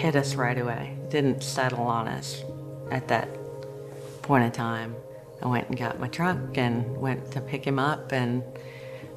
hit 0.00 0.16
us 0.16 0.36
right 0.36 0.58
away, 0.58 0.96
it 1.02 1.10
didn't 1.10 1.42
settle 1.42 1.86
on 1.86 2.06
us 2.08 2.42
at 2.90 3.08
that 3.08 3.28
point 4.22 4.44
in 4.44 4.52
time. 4.52 4.94
I 5.42 5.48
went 5.48 5.68
and 5.68 5.76
got 5.78 6.00
my 6.00 6.08
truck 6.08 6.56
and 6.56 6.96
went 6.96 7.30
to 7.32 7.40
pick 7.40 7.64
him 7.64 7.78
up 7.78 8.12
and 8.12 8.42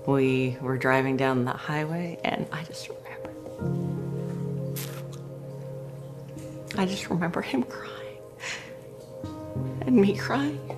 we 0.06 0.58
were 0.62 0.78
driving 0.78 1.18
down 1.18 1.46
the 1.46 1.52
highway, 1.52 2.20
and 2.24 2.48
I 2.52 2.64
just 2.64 2.90
remember. 2.90 3.32
I 6.78 6.86
just 6.86 7.10
remember 7.10 7.42
him 7.42 7.64
crying 7.64 8.18
and 9.82 9.96
me 9.96 10.18
crying. 10.18 10.78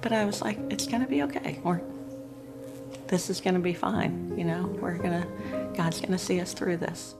But 0.00 0.12
I 0.12 0.24
was 0.24 0.40
like, 0.40 0.58
it's 0.70 0.86
to 1.02 1.08
be 1.08 1.22
okay. 1.24 1.60
We're, 1.62 1.80
this 3.08 3.28
is 3.28 3.40
to 3.54 3.60
be 3.60 3.74
fine. 3.74 4.32
You 4.36 4.44
know, 4.44 4.66
we're 4.80 4.96
to, 5.22 5.72
God's 5.76 6.00
to 6.12 6.18
see 6.18 6.40
us 6.40 6.54
through 6.54 6.78
this. 6.78 7.14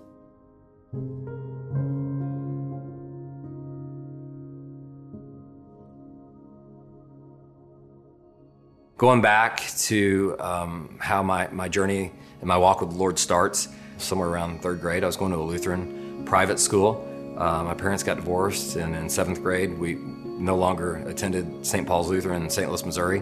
Going 9.00 9.22
back 9.22 9.62
to 9.86 10.36
um, 10.40 10.94
how 10.98 11.22
my, 11.22 11.48
my 11.52 11.70
journey 11.70 12.12
and 12.40 12.46
my 12.46 12.58
walk 12.58 12.82
with 12.82 12.90
the 12.90 12.96
Lord 12.98 13.18
starts, 13.18 13.68
somewhere 13.96 14.28
around 14.28 14.60
third 14.60 14.82
grade, 14.82 15.04
I 15.04 15.06
was 15.06 15.16
going 15.16 15.32
to 15.32 15.38
a 15.38 15.42
Lutheran 15.42 16.22
private 16.26 16.58
school. 16.58 17.08
Uh, 17.38 17.64
my 17.64 17.72
parents 17.72 18.02
got 18.02 18.16
divorced, 18.16 18.76
and 18.76 18.94
in 18.94 19.08
seventh 19.08 19.42
grade, 19.42 19.78
we 19.78 19.94
no 19.94 20.54
longer 20.54 20.96
attended 21.08 21.64
St. 21.64 21.86
Paul's 21.86 22.10
Lutheran 22.10 22.42
in 22.42 22.50
St. 22.50 22.68
Louis, 22.68 22.84
Missouri. 22.84 23.20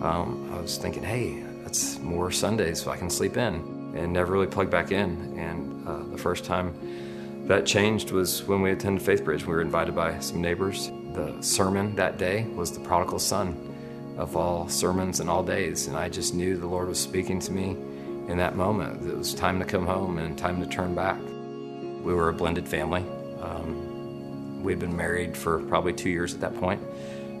Um, 0.00 0.48
I 0.54 0.60
was 0.60 0.78
thinking, 0.78 1.02
hey, 1.02 1.42
that's 1.64 1.98
more 1.98 2.30
Sundays 2.30 2.80
so 2.80 2.92
I 2.92 2.96
can 2.96 3.10
sleep 3.10 3.36
in, 3.36 3.54
and 3.96 4.12
never 4.12 4.32
really 4.32 4.46
plugged 4.46 4.70
back 4.70 4.92
in. 4.92 5.36
And 5.36 5.88
uh, 5.88 6.04
the 6.04 6.18
first 6.18 6.44
time 6.44 6.72
that 7.48 7.66
changed 7.66 8.12
was 8.12 8.44
when 8.44 8.62
we 8.62 8.70
attended 8.70 9.04
Faith 9.04 9.24
Bridge. 9.24 9.44
We 9.44 9.54
were 9.54 9.60
invited 9.60 9.96
by 9.96 10.20
some 10.20 10.40
neighbors. 10.40 10.92
The 11.14 11.42
sermon 11.42 11.96
that 11.96 12.16
day 12.16 12.44
was 12.54 12.70
the 12.70 12.78
prodigal 12.78 13.18
son 13.18 13.72
of 14.16 14.36
all 14.36 14.68
sermons 14.68 15.20
and 15.20 15.28
all 15.28 15.42
days. 15.42 15.86
And 15.86 15.96
I 15.96 16.08
just 16.08 16.34
knew 16.34 16.56
the 16.56 16.66
Lord 16.66 16.88
was 16.88 16.98
speaking 16.98 17.38
to 17.40 17.52
me 17.52 17.76
in 18.28 18.38
that 18.38 18.56
moment. 18.56 19.08
It 19.08 19.16
was 19.16 19.34
time 19.34 19.58
to 19.58 19.64
come 19.64 19.86
home 19.86 20.18
and 20.18 20.36
time 20.36 20.60
to 20.60 20.66
turn 20.66 20.94
back. 20.94 21.18
We 22.02 22.14
were 22.14 22.28
a 22.28 22.32
blended 22.32 22.66
family. 22.66 23.04
Um, 23.40 24.62
we 24.62 24.72
had 24.72 24.80
been 24.80 24.96
married 24.96 25.36
for 25.36 25.60
probably 25.64 25.92
two 25.92 26.10
years 26.10 26.34
at 26.34 26.40
that 26.40 26.56
point. 26.56 26.80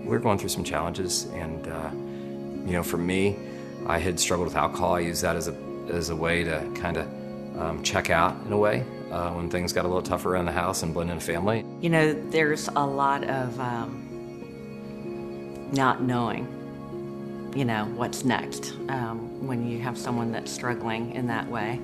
We 0.02 0.08
were 0.08 0.18
going 0.18 0.38
through 0.38 0.50
some 0.50 0.64
challenges, 0.64 1.24
and 1.32 1.66
uh, 1.66 1.90
you 2.66 2.72
know, 2.72 2.82
for 2.82 2.98
me, 2.98 3.36
I 3.86 3.98
had 3.98 4.20
struggled 4.20 4.48
with 4.48 4.56
alcohol. 4.56 4.94
I 4.94 5.00
used 5.00 5.22
that 5.22 5.34
as 5.34 5.48
a 5.48 5.54
as 5.90 6.10
a 6.10 6.16
way 6.16 6.44
to 6.44 6.70
kind 6.74 6.96
of 6.96 7.06
um, 7.58 7.82
check 7.82 8.10
out 8.10 8.36
in 8.44 8.52
a 8.52 8.58
way 8.58 8.84
uh, 9.10 9.32
when 9.32 9.50
things 9.50 9.72
got 9.72 9.84
a 9.84 9.88
little 9.88 10.02
tougher 10.02 10.32
around 10.32 10.44
the 10.46 10.52
house 10.52 10.82
and 10.82 10.92
blend 10.92 11.10
in 11.10 11.16
a 11.16 11.20
family. 11.20 11.64
You 11.80 11.90
know, 11.90 12.12
there's 12.30 12.68
a 12.68 12.86
lot 12.86 13.24
of 13.24 13.58
um, 13.58 14.02
not 15.72 16.02
knowing 16.02 16.46
you 17.56 17.64
know, 17.64 17.86
what's 17.96 18.22
next 18.22 18.74
um, 18.90 19.46
when 19.46 19.66
you 19.66 19.80
have 19.80 19.96
someone 19.96 20.30
that's 20.30 20.52
struggling 20.52 21.12
in 21.14 21.26
that 21.28 21.48
way. 21.48 21.80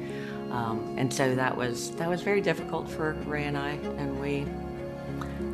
Um, 0.50 0.94
and 0.98 1.12
so 1.12 1.34
that 1.34 1.56
was 1.56 1.92
that 1.92 2.10
was 2.10 2.20
very 2.20 2.42
difficult 2.42 2.90
for 2.90 3.14
Ray 3.24 3.44
and 3.44 3.56
I, 3.56 3.70
and 3.70 4.20
we 4.20 4.46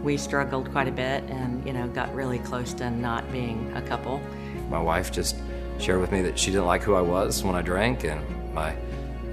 we 0.03 0.17
struggled 0.17 0.73
quite 0.73 0.89
a 0.89 0.93
bit, 0.93 1.23
and 1.31 1.65
you 1.65 1.73
know, 1.73 1.87
got 1.89 2.13
really 2.17 2.41
close 2.41 2.75
to 2.75 2.91
not 2.91 3.31
being 3.31 3.73
a 3.77 3.83
couple. 3.83 4.21
My 4.69 4.81
wife 4.81 5.13
just 5.13 5.37
shared 5.79 6.01
with 6.01 6.11
me 6.11 6.21
that 6.23 6.37
she 6.37 6.51
didn't 6.51 6.67
like 6.67 6.83
who 6.83 6.95
I 6.95 7.01
was 7.01 7.45
when 7.45 7.55
I 7.55 7.63
drank, 7.63 8.03
and 8.03 8.21
my 8.53 8.75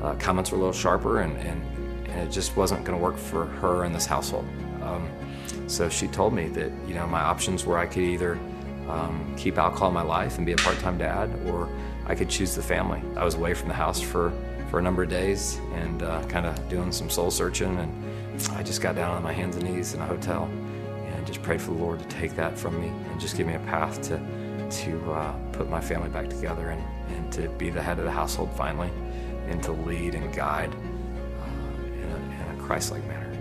uh, 0.04 0.14
comments 0.16 0.52
were 0.52 0.58
a 0.58 0.60
little 0.60 0.74
sharper, 0.74 1.22
and, 1.22 1.36
and, 1.38 2.08
and 2.10 2.28
it 2.28 2.32
just 2.32 2.56
wasn't 2.56 2.86
going 2.86 2.98
to 2.98 3.04
work 3.04 3.18
for 3.18 3.46
her 3.46 3.86
in 3.86 3.92
this 3.92 4.06
household. 4.06 4.46
Um, 4.84 5.10
so 5.66 5.90
she 5.90 6.08
told 6.08 6.32
me 6.32 6.48
that 6.50 6.72
you 6.88 6.94
know 6.94 7.08
my 7.08 7.22
options 7.22 7.66
were 7.66 7.80
I 7.80 7.88
could 7.88 8.04
either 8.04 8.40
um, 8.90 9.34
keep 9.38 9.58
alcohol 9.58 9.90
in 9.90 9.94
my 9.94 10.02
life 10.02 10.38
and 10.38 10.46
be 10.46 10.54
a 10.54 10.58
part-time 10.58 10.98
dad, 10.98 11.30
or 11.48 11.70
I 12.06 12.16
could 12.16 12.30
choose 12.30 12.56
the 12.56 12.64
family. 12.64 13.02
I 13.16 13.26
was 13.26 13.36
away 13.36 13.54
from 13.54 13.68
the 13.68 13.74
house 13.74 14.00
for, 14.00 14.32
for 14.70 14.80
a 14.80 14.82
number 14.82 15.04
of 15.04 15.10
days 15.10 15.60
and 15.74 16.04
uh, 16.04 16.24
kind 16.26 16.46
of 16.46 16.70
doing 16.70 16.92
some 16.92 17.10
soul 17.10 17.32
searching, 17.32 17.78
and 17.78 18.48
I 18.52 18.64
just 18.64 18.82
got 18.82 18.96
down 18.96 19.16
on 19.16 19.24
my 19.24 19.34
hands 19.34 19.56
and 19.56 19.66
knees 19.66 19.94
in 19.94 20.02
a 20.02 20.06
hotel 20.06 20.50
and 21.06 21.26
just 21.26 21.42
prayed 21.42 21.62
for 21.62 21.72
the 21.72 21.78
Lord 21.78 22.00
to 22.00 22.08
take 22.08 22.36
that 22.36 22.58
from 22.58 22.80
me 22.80 22.88
and 22.88 23.20
just 23.20 23.38
give 23.38 23.48
me 23.48 23.56
a 23.56 23.60
path 23.60 24.02
to 24.04 24.20
to 24.68 25.12
uh, 25.12 25.32
put 25.52 25.70
my 25.70 25.80
family 25.80 26.10
back 26.10 26.28
together 26.28 26.70
and, 26.70 26.84
and 27.16 27.32
to 27.32 27.48
be 27.50 27.70
the 27.70 27.82
head 27.82 28.00
of 28.00 28.06
the 28.06 28.12
household 28.12 28.50
finally, 28.58 28.90
and 29.48 29.62
to 29.64 29.72
lead 29.72 30.16
and 30.16 30.34
guide 30.34 30.74
uh, 30.74 31.86
in, 31.86 32.12
a, 32.12 32.16
in 32.52 32.60
a 32.60 32.64
Christ-like 32.64 33.06
manner. 33.06 33.32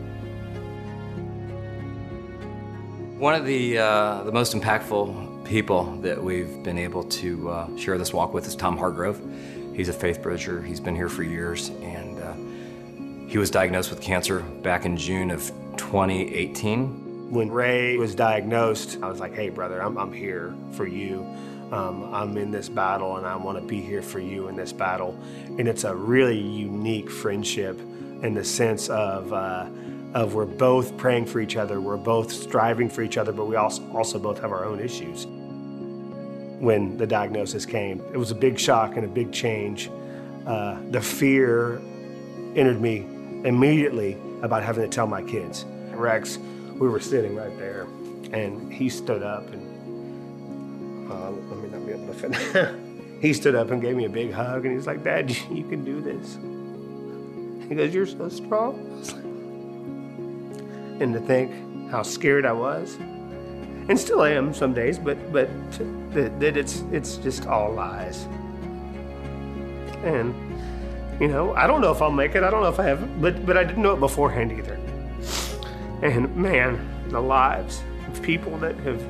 One 3.19 3.35
of 3.35 3.47
the 3.47 3.79
uh, 3.79 4.23
the 4.25 4.33
most 4.33 4.55
impactful 4.55 5.34
people 5.45 5.97
that 5.97 6.23
we've 6.23 6.63
been 6.63 6.79
able 6.79 7.05
to 7.05 7.51
uh, 7.51 7.77
share 7.77 7.99
this 7.99 8.13
walk 8.13 8.33
with 8.33 8.47
is 8.47 8.57
Tom 8.57 8.77
Hargrove. 8.77 9.21
He's 9.75 9.89
a 9.89 9.93
faith 9.93 10.23
bridger. 10.23 10.63
He's 10.63 10.81
been 10.81 10.95
here 10.95 11.09
for 11.09 11.23
years, 11.23 11.69
and 11.83 12.19
uh, 12.19 13.29
he 13.29 13.39
was 13.39 13.51
diagnosed 13.51 13.91
with 13.91 14.01
cancer 14.01 14.41
back 14.41 14.85
in 14.85 14.97
June 14.97 15.31
of 15.31 15.51
2018. 15.77 17.31
When 17.31 17.51
Ray 17.51 17.97
was 17.97 18.15
diagnosed, 18.15 18.99
I 19.03 19.09
was 19.09 19.21
like, 19.21 19.35
hey, 19.35 19.49
brother, 19.49 19.83
I'm, 19.83 19.99
I'm 19.99 20.13
here 20.13 20.55
for 20.73 20.87
you. 20.87 21.27
Um, 21.73 22.15
I'm 22.15 22.37
in 22.37 22.51
this 22.51 22.69
battle, 22.69 23.17
and 23.17 23.27
I 23.27 23.35
want 23.37 23.59
to 23.59 23.65
be 23.65 23.81
here 23.81 24.03
for 24.03 24.21
you 24.21 24.49
in 24.49 24.57
this 24.57 24.73
battle. 24.73 25.19
And 25.59 25.67
it's 25.67 25.85
a 25.85 25.95
really 25.95 26.39
unique 26.39 27.11
friendship 27.11 27.81
in 28.23 28.35
the 28.35 28.45
sense 28.45 28.89
of, 28.89 29.33
uh, 29.33 29.67
of 30.15 30.35
we're 30.35 30.47
both 30.47 30.97
praying 30.97 31.27
for 31.27 31.41
each 31.41 31.57
other, 31.57 31.81
we're 31.81 31.97
both 31.97 32.31
striving 32.31 32.89
for 32.89 33.03
each 33.03 33.17
other, 33.17 33.33
but 33.33 33.47
we 33.47 33.57
also, 33.57 33.83
also 33.93 34.19
both 34.19 34.41
have 34.41 34.53
our 34.53 34.65
own 34.65 34.79
issues. 34.79 35.27
When 36.65 36.97
the 36.97 37.07
diagnosis 37.07 37.67
came, 37.67 38.01
it 38.15 38.17
was 38.17 38.31
a 38.31 38.35
big 38.35 38.59
shock 38.59 38.97
and 38.97 39.05
a 39.05 39.09
big 39.09 39.33
change. 39.33 39.91
Uh, 40.47 40.79
the 40.91 41.01
fear 41.01 41.75
entered 42.57 42.81
me 42.81 43.07
immediately 43.45 44.17
about 44.41 44.63
having 44.63 44.83
to 44.83 44.89
tell 44.89 45.07
my 45.07 45.21
kids. 45.21 45.67
Rex, 45.91 46.39
we 46.73 46.89
were 46.89 47.01
sitting 47.01 47.37
right 47.37 47.55
there, 47.59 47.83
and 48.33 48.73
he 48.73 48.89
stood 48.89 49.23
up 49.23 49.47
and 49.53 51.13
uh, 51.13 51.31
let 51.33 51.59
me 51.59 51.69
not 51.69 51.85
be 51.85 51.93
able 51.93 52.15
to 52.15 52.81
he 53.21 53.35
stood 53.35 53.55
up 53.55 53.71
and 53.71 53.83
gave 53.83 53.95
me 53.95 54.07
a 54.07 54.09
big 54.09 54.33
hug, 54.33 54.65
and 54.65 54.75
he's 54.75 54.87
like, 54.87 55.05
"Dad, 55.05 55.31
you 55.51 55.69
can 55.69 55.85
do 55.85 56.01
this." 56.01 56.39
He 57.69 57.75
goes, 57.75 57.93
"You're 57.95 58.07
so 58.07 58.31
strong." 58.31 58.81
and 60.99 61.13
to 61.13 61.21
think 61.21 61.91
how 61.91 62.03
scared 62.03 62.47
I 62.47 62.53
was, 62.53 62.97
and 63.89 63.99
still 63.99 64.23
am 64.23 64.55
some 64.55 64.73
days, 64.73 64.99
but 64.99 65.33
but 65.33 65.49
that, 66.13 66.39
that 66.41 66.57
it's 66.57 66.83
it's 66.93 67.17
just 67.17 67.47
all 67.47 67.73
lies. 67.73 68.27
And 70.05 70.35
you 71.21 71.29
know, 71.29 71.55
I 71.55 71.67
don't 71.67 71.81
know 71.81 71.93
if 71.93 72.03
I'll 72.03 72.11
make 72.11 72.35
it. 72.35 72.43
I 72.43 72.51
don't 72.51 72.63
know 72.63 72.69
if 72.69 72.81
I 72.81 72.85
have, 72.85 73.21
but 73.21 73.45
but 73.47 73.57
I 73.57 73.65
didn't 73.65 73.83
know 73.83 73.93
it 73.93 74.01
beforehand 74.01 74.53
either. 74.53 74.79
And 76.03 76.35
man, 76.37 76.81
the 77.09 77.21
lives 77.21 77.83
of 78.09 78.23
people 78.23 78.59
that 78.59 78.77
have 78.79 79.03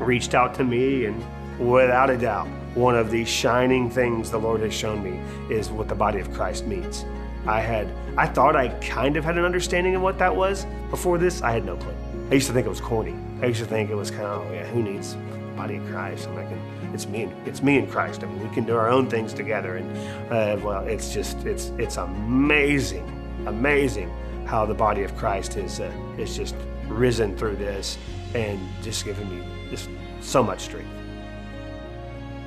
reached 0.00 0.34
out 0.34 0.54
to 0.56 0.64
me, 0.64 1.06
and 1.06 1.24
without 1.58 2.10
a 2.10 2.16
doubt, 2.16 2.48
one 2.74 2.96
of 2.96 3.10
the 3.10 3.24
shining 3.24 3.90
things 3.90 4.30
the 4.30 4.38
Lord 4.38 4.60
has 4.60 4.74
shown 4.74 5.02
me 5.02 5.20
is 5.54 5.70
what 5.70 5.88
the 5.88 5.94
body 5.94 6.18
of 6.20 6.32
Christ 6.32 6.66
means. 6.66 7.04
I 7.46 7.60
had, 7.60 7.88
I 8.16 8.26
thought 8.26 8.56
I 8.56 8.68
kind 8.80 9.16
of 9.16 9.24
had 9.24 9.36
an 9.36 9.44
understanding 9.44 9.94
of 9.94 10.02
what 10.02 10.18
that 10.18 10.34
was 10.34 10.66
before 10.90 11.18
this. 11.18 11.42
I 11.42 11.52
had 11.52 11.64
no 11.64 11.76
clue. 11.76 11.94
I 12.32 12.36
used 12.36 12.46
to 12.46 12.54
think 12.54 12.64
it 12.64 12.70
was 12.70 12.80
corny. 12.80 13.14
I 13.42 13.46
used 13.48 13.60
to 13.60 13.66
think 13.66 13.90
it 13.90 13.94
was 13.94 14.10
kind 14.10 14.22
of, 14.22 14.46
oh, 14.46 14.54
yeah, 14.54 14.64
who 14.64 14.82
needs 14.82 15.14
the 15.14 15.52
body 15.54 15.76
of 15.76 15.86
Christ? 15.88 16.26
I'm 16.26 16.34
like, 16.34 16.46
it's 16.94 17.06
me, 17.06 17.24
and, 17.24 17.46
it's 17.46 17.62
me 17.62 17.76
and 17.76 17.90
Christ. 17.90 18.22
I 18.22 18.26
mean, 18.26 18.42
we 18.42 18.54
can 18.54 18.64
do 18.64 18.74
our 18.74 18.88
own 18.88 19.10
things 19.10 19.34
together, 19.34 19.76
and 19.76 20.32
uh, 20.32 20.58
well, 20.64 20.82
it's 20.86 21.12
just, 21.12 21.44
it's, 21.44 21.72
it's 21.76 21.98
amazing, 21.98 23.06
amazing 23.44 24.08
how 24.46 24.64
the 24.64 24.72
body 24.72 25.02
of 25.02 25.14
Christ 25.14 25.58
is, 25.58 25.78
uh, 25.78 25.92
is 26.16 26.34
just 26.34 26.54
risen 26.88 27.36
through 27.36 27.56
this 27.56 27.98
and 28.34 28.58
just 28.80 29.04
given 29.04 29.28
me 29.28 29.46
just 29.68 29.90
so 30.22 30.42
much 30.42 30.62
strength. 30.62 30.88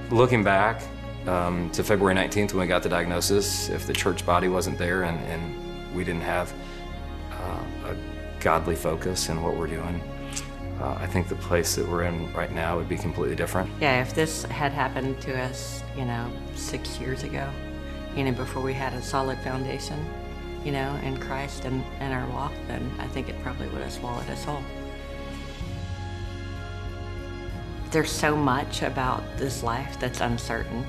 Looking 0.09 0.43
back, 0.43 0.81
um, 1.27 1.69
to 1.73 1.83
February 1.83 2.15
19th 2.15 2.53
when 2.53 2.61
we 2.61 2.67
got 2.67 2.81
the 2.81 2.89
diagnosis, 2.89 3.69
if 3.69 3.85
the 3.85 3.93
church 3.93 4.25
body 4.25 4.47
wasn't 4.47 4.79
there 4.79 5.03
and, 5.03 5.19
and 5.25 5.95
we 5.95 6.03
didn't 6.03 6.21
have 6.21 6.51
godly 8.45 8.75
focus 8.75 9.29
in 9.29 9.41
what 9.41 9.57
we're 9.57 9.65
doing, 9.65 9.99
uh, 10.79 10.95
I 10.99 11.07
think 11.07 11.29
the 11.29 11.35
place 11.35 11.73
that 11.77 11.87
we're 11.87 12.03
in 12.03 12.31
right 12.31 12.51
now 12.51 12.77
would 12.77 12.87
be 12.87 12.95
completely 12.95 13.35
different. 13.35 13.67
Yeah, 13.81 14.03
if 14.03 14.13
this 14.13 14.43
had 14.43 14.71
happened 14.71 15.19
to 15.21 15.35
us, 15.35 15.83
you 15.97 16.05
know, 16.05 16.31
six 16.53 16.99
years 16.99 17.23
ago, 17.23 17.49
you 18.15 18.23
know, 18.23 18.31
before 18.33 18.61
we 18.61 18.71
had 18.71 18.93
a 18.93 19.01
solid 19.01 19.39
foundation, 19.39 19.99
you 20.63 20.71
know, 20.71 20.93
in 21.01 21.17
Christ 21.17 21.65
and, 21.65 21.83
and 21.99 22.13
our 22.13 22.27
walk, 22.29 22.53
then 22.67 22.87
I 22.99 23.07
think 23.07 23.29
it 23.29 23.41
probably 23.41 23.67
would 23.69 23.81
have 23.81 23.91
swallowed 23.91 24.29
us 24.29 24.43
whole. 24.43 24.61
There's 27.89 28.11
so 28.11 28.35
much 28.35 28.83
about 28.83 29.23
this 29.37 29.63
life 29.63 29.99
that's 29.99 30.21
uncertain. 30.21 30.85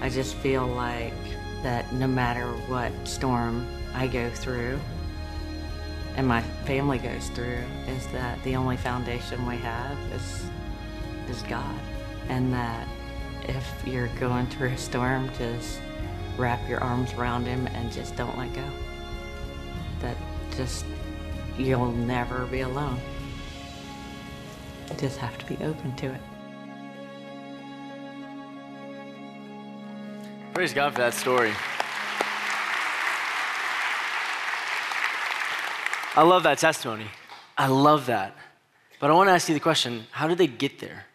I 0.00 0.08
just 0.08 0.34
feel 0.34 0.66
like 0.66 1.14
that 1.62 1.92
no 1.92 2.08
matter 2.08 2.46
what 2.66 2.90
storm 3.06 3.64
I 3.94 4.08
go 4.08 4.28
through 4.30 4.80
and 6.16 6.26
my 6.26 6.42
family 6.64 6.98
goes 6.98 7.28
through, 7.30 7.62
is 7.88 8.06
that 8.08 8.42
the 8.44 8.56
only 8.56 8.76
foundation 8.76 9.46
we 9.46 9.56
have 9.56 9.98
is 10.12 10.46
is 11.28 11.42
God. 11.42 11.74
And 12.28 12.52
that 12.52 12.86
if 13.48 13.82
you're 13.86 14.08
going 14.20 14.46
through 14.46 14.70
a 14.70 14.78
storm, 14.78 15.30
just 15.38 15.80
wrap 16.36 16.66
your 16.68 16.82
arms 16.82 17.12
around 17.14 17.46
him 17.46 17.66
and 17.68 17.92
just 17.92 18.16
don't 18.16 18.36
let 18.38 18.52
go. 18.54 18.64
That 20.00 20.16
just 20.56 20.84
you'll 21.58 21.92
never 21.92 22.46
be 22.46 22.60
alone. 22.60 23.00
You 24.90 24.96
just 24.96 25.18
have 25.18 25.36
to 25.38 25.46
be 25.46 25.62
open 25.64 25.94
to 25.96 26.06
it. 26.06 26.20
Praise 30.52 30.72
God 30.72 30.92
for 30.92 30.98
that 30.98 31.14
story. 31.14 31.52
I 36.16 36.22
love 36.22 36.44
that 36.44 36.58
testimony. 36.58 37.06
I 37.56 37.66
love 37.66 38.06
that. 38.06 38.36
But 39.00 39.10
I 39.10 39.14
want 39.14 39.28
to 39.28 39.32
ask 39.32 39.48
you 39.48 39.54
the 39.54 39.60
question 39.60 40.06
how 40.10 40.28
did 40.28 40.38
they 40.38 40.46
get 40.46 40.78
there? 40.78 41.06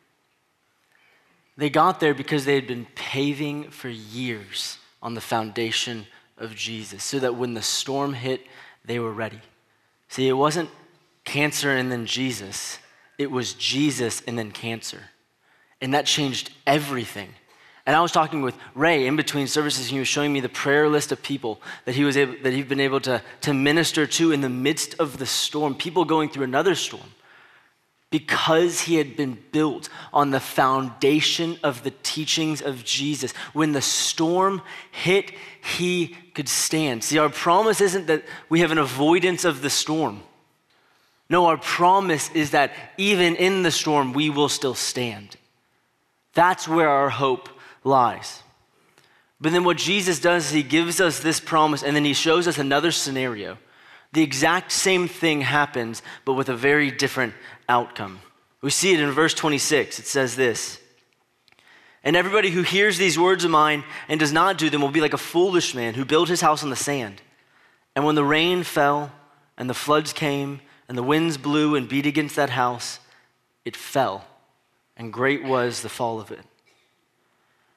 They 1.57 1.69
got 1.69 1.99
there 1.99 2.13
because 2.13 2.45
they 2.45 2.55
had 2.55 2.67
been 2.67 2.87
paving 2.95 3.69
for 3.69 3.89
years 3.89 4.77
on 5.01 5.13
the 5.13 5.21
foundation 5.21 6.07
of 6.37 6.55
Jesus 6.55 7.03
so 7.03 7.19
that 7.19 7.35
when 7.35 7.53
the 7.53 7.61
storm 7.61 8.13
hit, 8.13 8.41
they 8.85 8.99
were 8.99 9.11
ready. 9.11 9.41
See, 10.07 10.27
it 10.27 10.33
wasn't 10.33 10.69
cancer 11.25 11.75
and 11.75 11.91
then 11.91 12.05
Jesus, 12.05 12.79
it 13.17 13.29
was 13.29 13.53
Jesus 13.53 14.21
and 14.25 14.37
then 14.39 14.51
cancer. 14.51 15.01
And 15.81 15.93
that 15.93 16.05
changed 16.05 16.51
everything. 16.65 17.29
And 17.85 17.95
I 17.95 18.01
was 18.01 18.11
talking 18.11 18.41
with 18.41 18.55
Ray 18.75 19.07
in 19.07 19.15
between 19.15 19.47
services, 19.47 19.85
and 19.85 19.93
he 19.93 19.99
was 19.99 20.07
showing 20.07 20.31
me 20.31 20.41
the 20.41 20.49
prayer 20.49 20.87
list 20.87 21.11
of 21.11 21.23
people 21.23 21.61
that 21.85 21.95
he 21.95 22.03
was 22.03 22.17
able, 22.17 22.35
that 22.43 22.53
he'd 22.53 22.69
been 22.69 22.79
able 22.79 22.99
to, 23.01 23.21
to 23.41 23.53
minister 23.53 24.05
to 24.05 24.31
in 24.31 24.41
the 24.41 24.49
midst 24.49 24.95
of 24.99 25.17
the 25.17 25.25
storm, 25.25 25.73
people 25.73 26.05
going 26.05 26.29
through 26.29 26.43
another 26.43 26.75
storm, 26.75 27.11
because 28.11 28.81
he 28.81 28.95
had 28.95 29.15
been 29.15 29.37
built 29.51 29.89
on 30.13 30.31
the 30.31 30.39
foundation 30.39 31.57
of 31.63 31.83
the 31.83 31.93
teachings 32.03 32.61
of 32.61 32.83
Jesus. 32.83 33.31
When 33.53 33.71
the 33.71 33.81
storm 33.81 34.61
hit, 34.91 35.31
he 35.63 36.15
could 36.33 36.49
stand. 36.49 37.03
See, 37.03 37.17
our 37.17 37.29
promise 37.29 37.81
isn't 37.81 38.07
that 38.07 38.23
we 38.49 38.59
have 38.59 38.71
an 38.71 38.77
avoidance 38.77 39.45
of 39.45 39.61
the 39.61 39.69
storm. 39.69 40.21
No, 41.29 41.45
our 41.45 41.57
promise 41.57 42.31
is 42.31 42.51
that 42.51 42.73
even 42.97 43.35
in 43.35 43.61
the 43.61 43.71
storm, 43.71 44.13
we 44.13 44.29
will 44.29 44.49
still 44.49 44.73
stand. 44.73 45.35
That's 46.33 46.67
where 46.67 46.89
our 46.89 47.09
hope 47.09 47.49
lies. 47.83 48.43
But 49.41 49.51
then 49.51 49.63
what 49.63 49.77
Jesus 49.77 50.19
does 50.19 50.47
is 50.47 50.51
he 50.51 50.63
gives 50.63 50.99
us 50.99 51.19
this 51.19 51.39
promise 51.39 51.83
and 51.83 51.95
then 51.95 52.05
he 52.05 52.13
shows 52.13 52.47
us 52.47 52.57
another 52.57 52.91
scenario. 52.91 53.57
The 54.11 54.23
exact 54.23 54.71
same 54.71 55.07
thing 55.07 55.41
happens, 55.41 56.01
but 56.25 56.33
with 56.33 56.49
a 56.49 56.55
very 56.55 56.91
different 56.91 57.33
outcome. 57.67 58.19
We 58.61 58.71
see 58.71 58.93
it 58.93 58.99
in 58.99 59.11
verse 59.11 59.33
26. 59.33 59.99
It 59.99 60.07
says 60.07 60.35
this 60.35 60.79
And 62.03 62.15
everybody 62.15 62.49
who 62.49 62.63
hears 62.63 62.97
these 62.97 63.19
words 63.19 63.45
of 63.45 63.51
mine 63.51 63.83
and 64.07 64.19
does 64.19 64.33
not 64.33 64.57
do 64.57 64.69
them 64.69 64.81
will 64.81 64.89
be 64.89 65.01
like 65.01 65.13
a 65.13 65.17
foolish 65.17 65.73
man 65.73 65.93
who 65.93 66.05
built 66.05 66.27
his 66.27 66.41
house 66.41 66.63
on 66.63 66.69
the 66.69 66.75
sand. 66.75 67.21
And 67.95 68.05
when 68.05 68.15
the 68.15 68.23
rain 68.23 68.63
fell 68.63 69.11
and 69.57 69.69
the 69.69 69.73
floods 69.73 70.11
came 70.11 70.61
and 70.87 70.97
the 70.97 71.03
winds 71.03 71.37
blew 71.37 71.75
and 71.75 71.87
beat 71.87 72.05
against 72.05 72.35
that 72.35 72.49
house, 72.49 72.99
it 73.63 73.77
fell, 73.77 74.25
and 74.97 75.13
great 75.13 75.43
was 75.43 75.81
the 75.81 75.89
fall 75.89 76.19
of 76.19 76.31
it. 76.31 76.43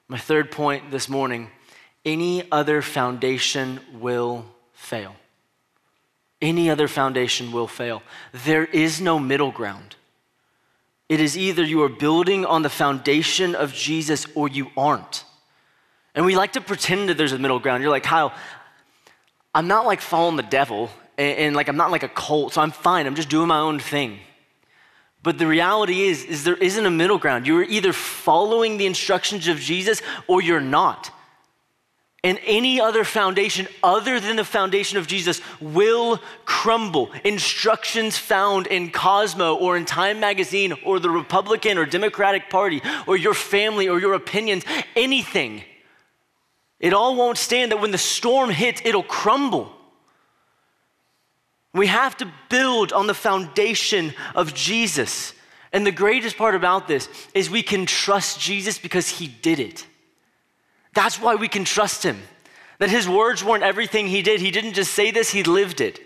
My 0.09 0.19
third 0.19 0.51
point 0.51 0.91
this 0.91 1.09
morning 1.09 1.51
any 2.05 2.51
other 2.51 2.83
foundation 2.83 3.81
will 3.95 4.45
fail. 4.73 5.15
Any 6.41 6.69
other 6.69 6.89
foundation 6.89 7.53
will 7.53 7.69
fail. 7.69 8.03
There 8.33 8.65
is 8.65 9.01
no 9.01 9.19
middle 9.21 9.53
ground. 9.53 9.95
It 11.09 11.21
is 11.21 11.39
either 11.39 11.63
you 11.63 11.83
are 11.83 11.89
building 11.89 12.45
on 12.45 12.63
the 12.63 12.69
foundation 12.69 13.55
of 13.55 13.73
Jesus 13.73 14.27
or 14.35 14.49
you 14.49 14.69
aren't. 14.77 15.25
And 16.15 16.27
we 16.27 16.37
like 16.37 16.55
to 16.55 16.61
pretend 16.61 17.09
that 17.09 17.17
there's 17.17 17.33
a 17.33 17.39
middle 17.39 17.61
ground. 17.61 17.83
You're 17.83 17.93
like, 17.93 18.03
Kyle, 18.03 18.33
I'm 19.55 19.69
not 19.69 19.87
like 19.87 20.01
following 20.01 20.37
the 20.37 20.43
devil, 20.43 20.91
and, 21.17 21.39
and 21.39 21.57
like 21.57 21.69
I'm 21.69 21.77
not 21.77 21.91
like 21.91 22.03
a 22.03 22.09
cult, 22.09 22.55
so 22.55 22.61
I'm 22.61 22.71
fine. 22.71 23.07
I'm 23.07 23.15
just 23.15 23.29
doing 23.29 23.49
my 23.49 23.59
own 23.59 23.79
thing. 23.79 24.19
But 25.23 25.39
the 25.39 25.47
reality 25.47 26.03
is, 26.03 26.25
is 26.25 26.45
there 26.45 26.57
isn't 26.57 26.85
a 26.85 26.91
middle 26.91 27.19
ground. 27.19 27.47
You're 27.47 27.63
either 27.63 27.93
following 27.93 28.77
the 28.77 28.87
instructions 28.87 29.47
of 29.49 29.59
Jesus 29.59 30.03
or 30.27 30.43
you're 30.43 30.61
not. 30.61 31.11
And 32.25 32.39
any 32.45 32.81
other 32.81 33.03
foundation 33.03 33.67
other 33.83 34.21
than 34.21 34.37
the 34.37 34.45
foundation 34.45 34.97
of 34.97 35.09
Jesus 35.09 35.41
will 35.61 36.21
crumble. 36.45 37.11
Instructions 37.25 38.17
found 38.17 38.69
in 38.69 38.93
Cosmo 38.93 39.57
or 39.57 39.77
in 39.77 39.85
Time 39.85 40.21
Magazine 40.21 40.73
or 40.85 41.01
the 41.01 41.11
Republican 41.11 41.79
or 41.79 41.85
Democratic 41.85 42.49
Party 42.49 42.81
or 43.09 43.17
your 43.17 43.35
family 43.35 43.89
or 43.89 43.99
your 43.99 44.15
opinions, 44.15 44.65
anything, 44.95 45.65
it 46.79 46.93
all 46.93 47.15
won't 47.15 47.39
stand 47.39 47.71
that 47.71 47.81
when 47.81 47.93
the 47.93 47.99
storm 47.99 48.51
hits, 48.51 48.83
it'll 48.85 49.05
crumble. 49.05 49.73
We 51.73 51.87
have 51.87 52.17
to 52.19 52.31
build 52.49 52.93
on 52.93 53.07
the 53.07 53.15
foundation 53.15 54.13
of 54.35 54.55
Jesus. 54.55 55.33
And 55.73 55.87
the 55.87 55.93
greatest 55.93 56.37
part 56.37 56.55
about 56.55 56.87
this 56.87 57.09
is 57.33 57.49
we 57.49 57.63
can 57.63 57.87
trust 57.87 58.41
Jesus 58.41 58.79
because 58.79 59.09
he 59.09 59.27
did 59.27 59.59
it. 59.59 59.87
That's 60.95 61.21
why 61.21 61.37
we 61.37 61.49
can 61.49 61.65
trust 61.65 62.03
him. 62.03 62.23
That 62.79 62.91
his 62.91 63.09
words 63.09 63.43
weren't 63.43 63.63
everything 63.63 64.07
he 64.07 64.23
did. 64.23 64.41
He 64.41 64.51
didn't 64.51 64.75
just 64.75 64.93
say 64.93 65.11
this, 65.11 65.31
he 65.31 65.43
lived 65.43 65.81
it. 65.81 66.01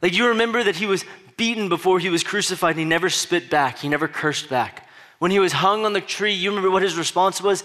Like 0.00 0.14
you 0.14 0.28
remember 0.28 0.62
that 0.62 0.76
he 0.76 0.86
was 0.86 1.04
beaten 1.36 1.68
before 1.68 1.98
he 1.98 2.10
was 2.10 2.22
crucified 2.22 2.72
and 2.72 2.80
he 2.80 2.84
never 2.84 3.10
spit 3.10 3.50
back, 3.50 3.78
he 3.78 3.88
never 3.88 4.06
cursed 4.06 4.48
back. 4.48 4.88
When 5.18 5.30
he 5.30 5.38
was 5.38 5.52
hung 5.52 5.84
on 5.84 5.92
the 5.92 6.00
tree, 6.00 6.34
you 6.34 6.50
remember 6.50 6.70
what 6.70 6.82
his 6.82 6.96
response 6.96 7.40
was? 7.40 7.64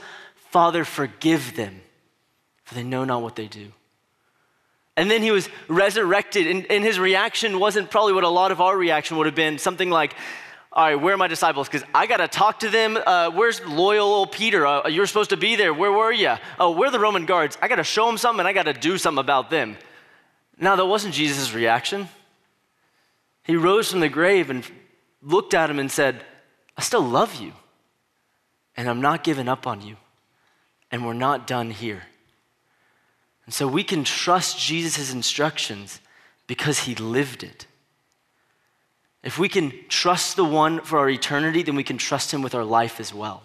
Father, 0.52 0.86
forgive 0.86 1.56
them, 1.56 1.82
for 2.64 2.76
they 2.76 2.84
know 2.84 3.04
not 3.04 3.22
what 3.22 3.36
they 3.36 3.48
do. 3.48 3.72
And 4.98 5.10
then 5.10 5.22
he 5.22 5.32
was 5.32 5.48
resurrected, 5.70 6.48
and, 6.48 6.66
and 6.70 6.84
his 6.84 7.00
reaction 7.00 7.60
wasn't 7.60 7.90
probably 7.90 8.14
what 8.14 8.26
a 8.26 8.30
lot 8.30 8.52
of 8.52 8.60
our 8.60 8.76
reaction 8.76 9.16
would 9.18 9.28
have 9.28 9.36
been 9.36 9.60
something 9.60 9.90
like, 9.90 10.16
all 10.74 10.86
right, 10.86 10.96
where 10.96 11.14
are 11.14 11.18
my 11.18 11.28
disciples? 11.28 11.68
Because 11.70 11.88
I 11.96 12.08
got 12.08 12.18
to 12.18 12.28
talk 12.28 12.60
to 12.60 12.70
them. 12.70 12.98
Uh, 12.98 13.32
where's 13.32 13.64
loyal 13.66 14.08
old 14.08 14.32
Peter? 14.32 14.68
Uh, 14.68 14.88
you're 14.90 15.08
supposed 15.08 15.30
to 15.30 15.38
be 15.38 15.56
there. 15.56 15.74
Where 15.74 15.92
were 15.92 16.12
you? 16.12 16.36
Oh, 16.60 16.72
where 16.72 16.90
are 16.90 16.92
the 16.92 17.00
Roman 17.00 17.26
guards? 17.26 17.58
I 17.62 17.68
got 17.68 17.78
to 17.78 17.84
show 17.84 18.06
them 18.08 18.18
something 18.18 18.42
and 18.42 18.48
I 18.48 18.54
got 18.54 18.64
to 18.64 18.74
do 18.74 18.98
something 18.98 19.20
about 19.20 19.50
them. 19.50 19.78
Now, 20.60 20.76
that 20.76 20.86
wasn't 20.86 21.14
Jesus' 21.14 21.54
reaction. 21.54 22.10
He 23.44 23.56
rose 23.56 23.90
from 23.90 24.02
the 24.02 24.10
grave 24.10 24.50
and 24.50 24.64
looked 25.22 25.54
at 25.54 25.70
him 25.70 25.80
and 25.80 25.92
said, 25.92 26.24
I 26.76 26.82
still 26.82 27.02
love 27.02 27.36
you, 27.36 27.54
and 28.76 28.90
I'm 28.90 29.02
not 29.02 29.24
giving 29.24 29.48
up 29.48 29.66
on 29.66 29.82
you, 29.82 29.96
and 30.92 31.06
we're 31.06 31.14
not 31.14 31.48
done 31.48 31.72
here. 31.72 32.04
And 33.48 33.54
so 33.54 33.66
we 33.66 33.84
can 33.84 34.04
trust 34.04 34.60
Jesus' 34.60 35.12
instructions 35.12 36.02
because 36.48 36.80
he 36.80 36.96
lived 36.96 37.44
it. 37.44 37.66
If 39.24 39.40
we 39.40 39.50
can 39.50 39.74
trust 39.88 40.36
the 40.36 40.46
one 40.46 40.82
for 40.82 41.00
our 41.00 41.10
eternity, 41.10 41.64
then 41.64 41.76
we 41.76 41.84
can 41.84 41.98
trust 41.98 42.32
him 42.32 42.42
with 42.42 42.54
our 42.54 42.66
life 42.66 43.00
as 43.00 43.14
well. 43.14 43.44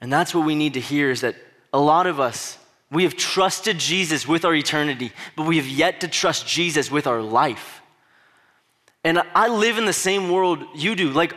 And 0.00 0.12
that's 0.12 0.34
what 0.34 0.46
we 0.46 0.54
need 0.54 0.74
to 0.74 0.80
hear 0.80 1.10
is 1.10 1.22
that 1.22 1.34
a 1.72 1.80
lot 1.80 2.06
of 2.06 2.20
us, 2.20 2.58
we 2.90 3.04
have 3.04 3.16
trusted 3.16 3.78
Jesus 3.78 4.28
with 4.28 4.44
our 4.44 4.54
eternity, 4.54 5.10
but 5.34 5.46
we 5.46 5.56
have 5.56 5.66
yet 5.66 6.02
to 6.02 6.08
trust 6.08 6.46
Jesus 6.46 6.90
with 6.90 7.06
our 7.06 7.22
life. 7.22 7.80
And 9.02 9.22
I 9.34 9.48
live 9.48 9.78
in 9.78 9.86
the 9.86 9.92
same 9.94 10.30
world 10.30 10.62
you 10.74 10.94
do. 10.94 11.10
Like 11.10 11.34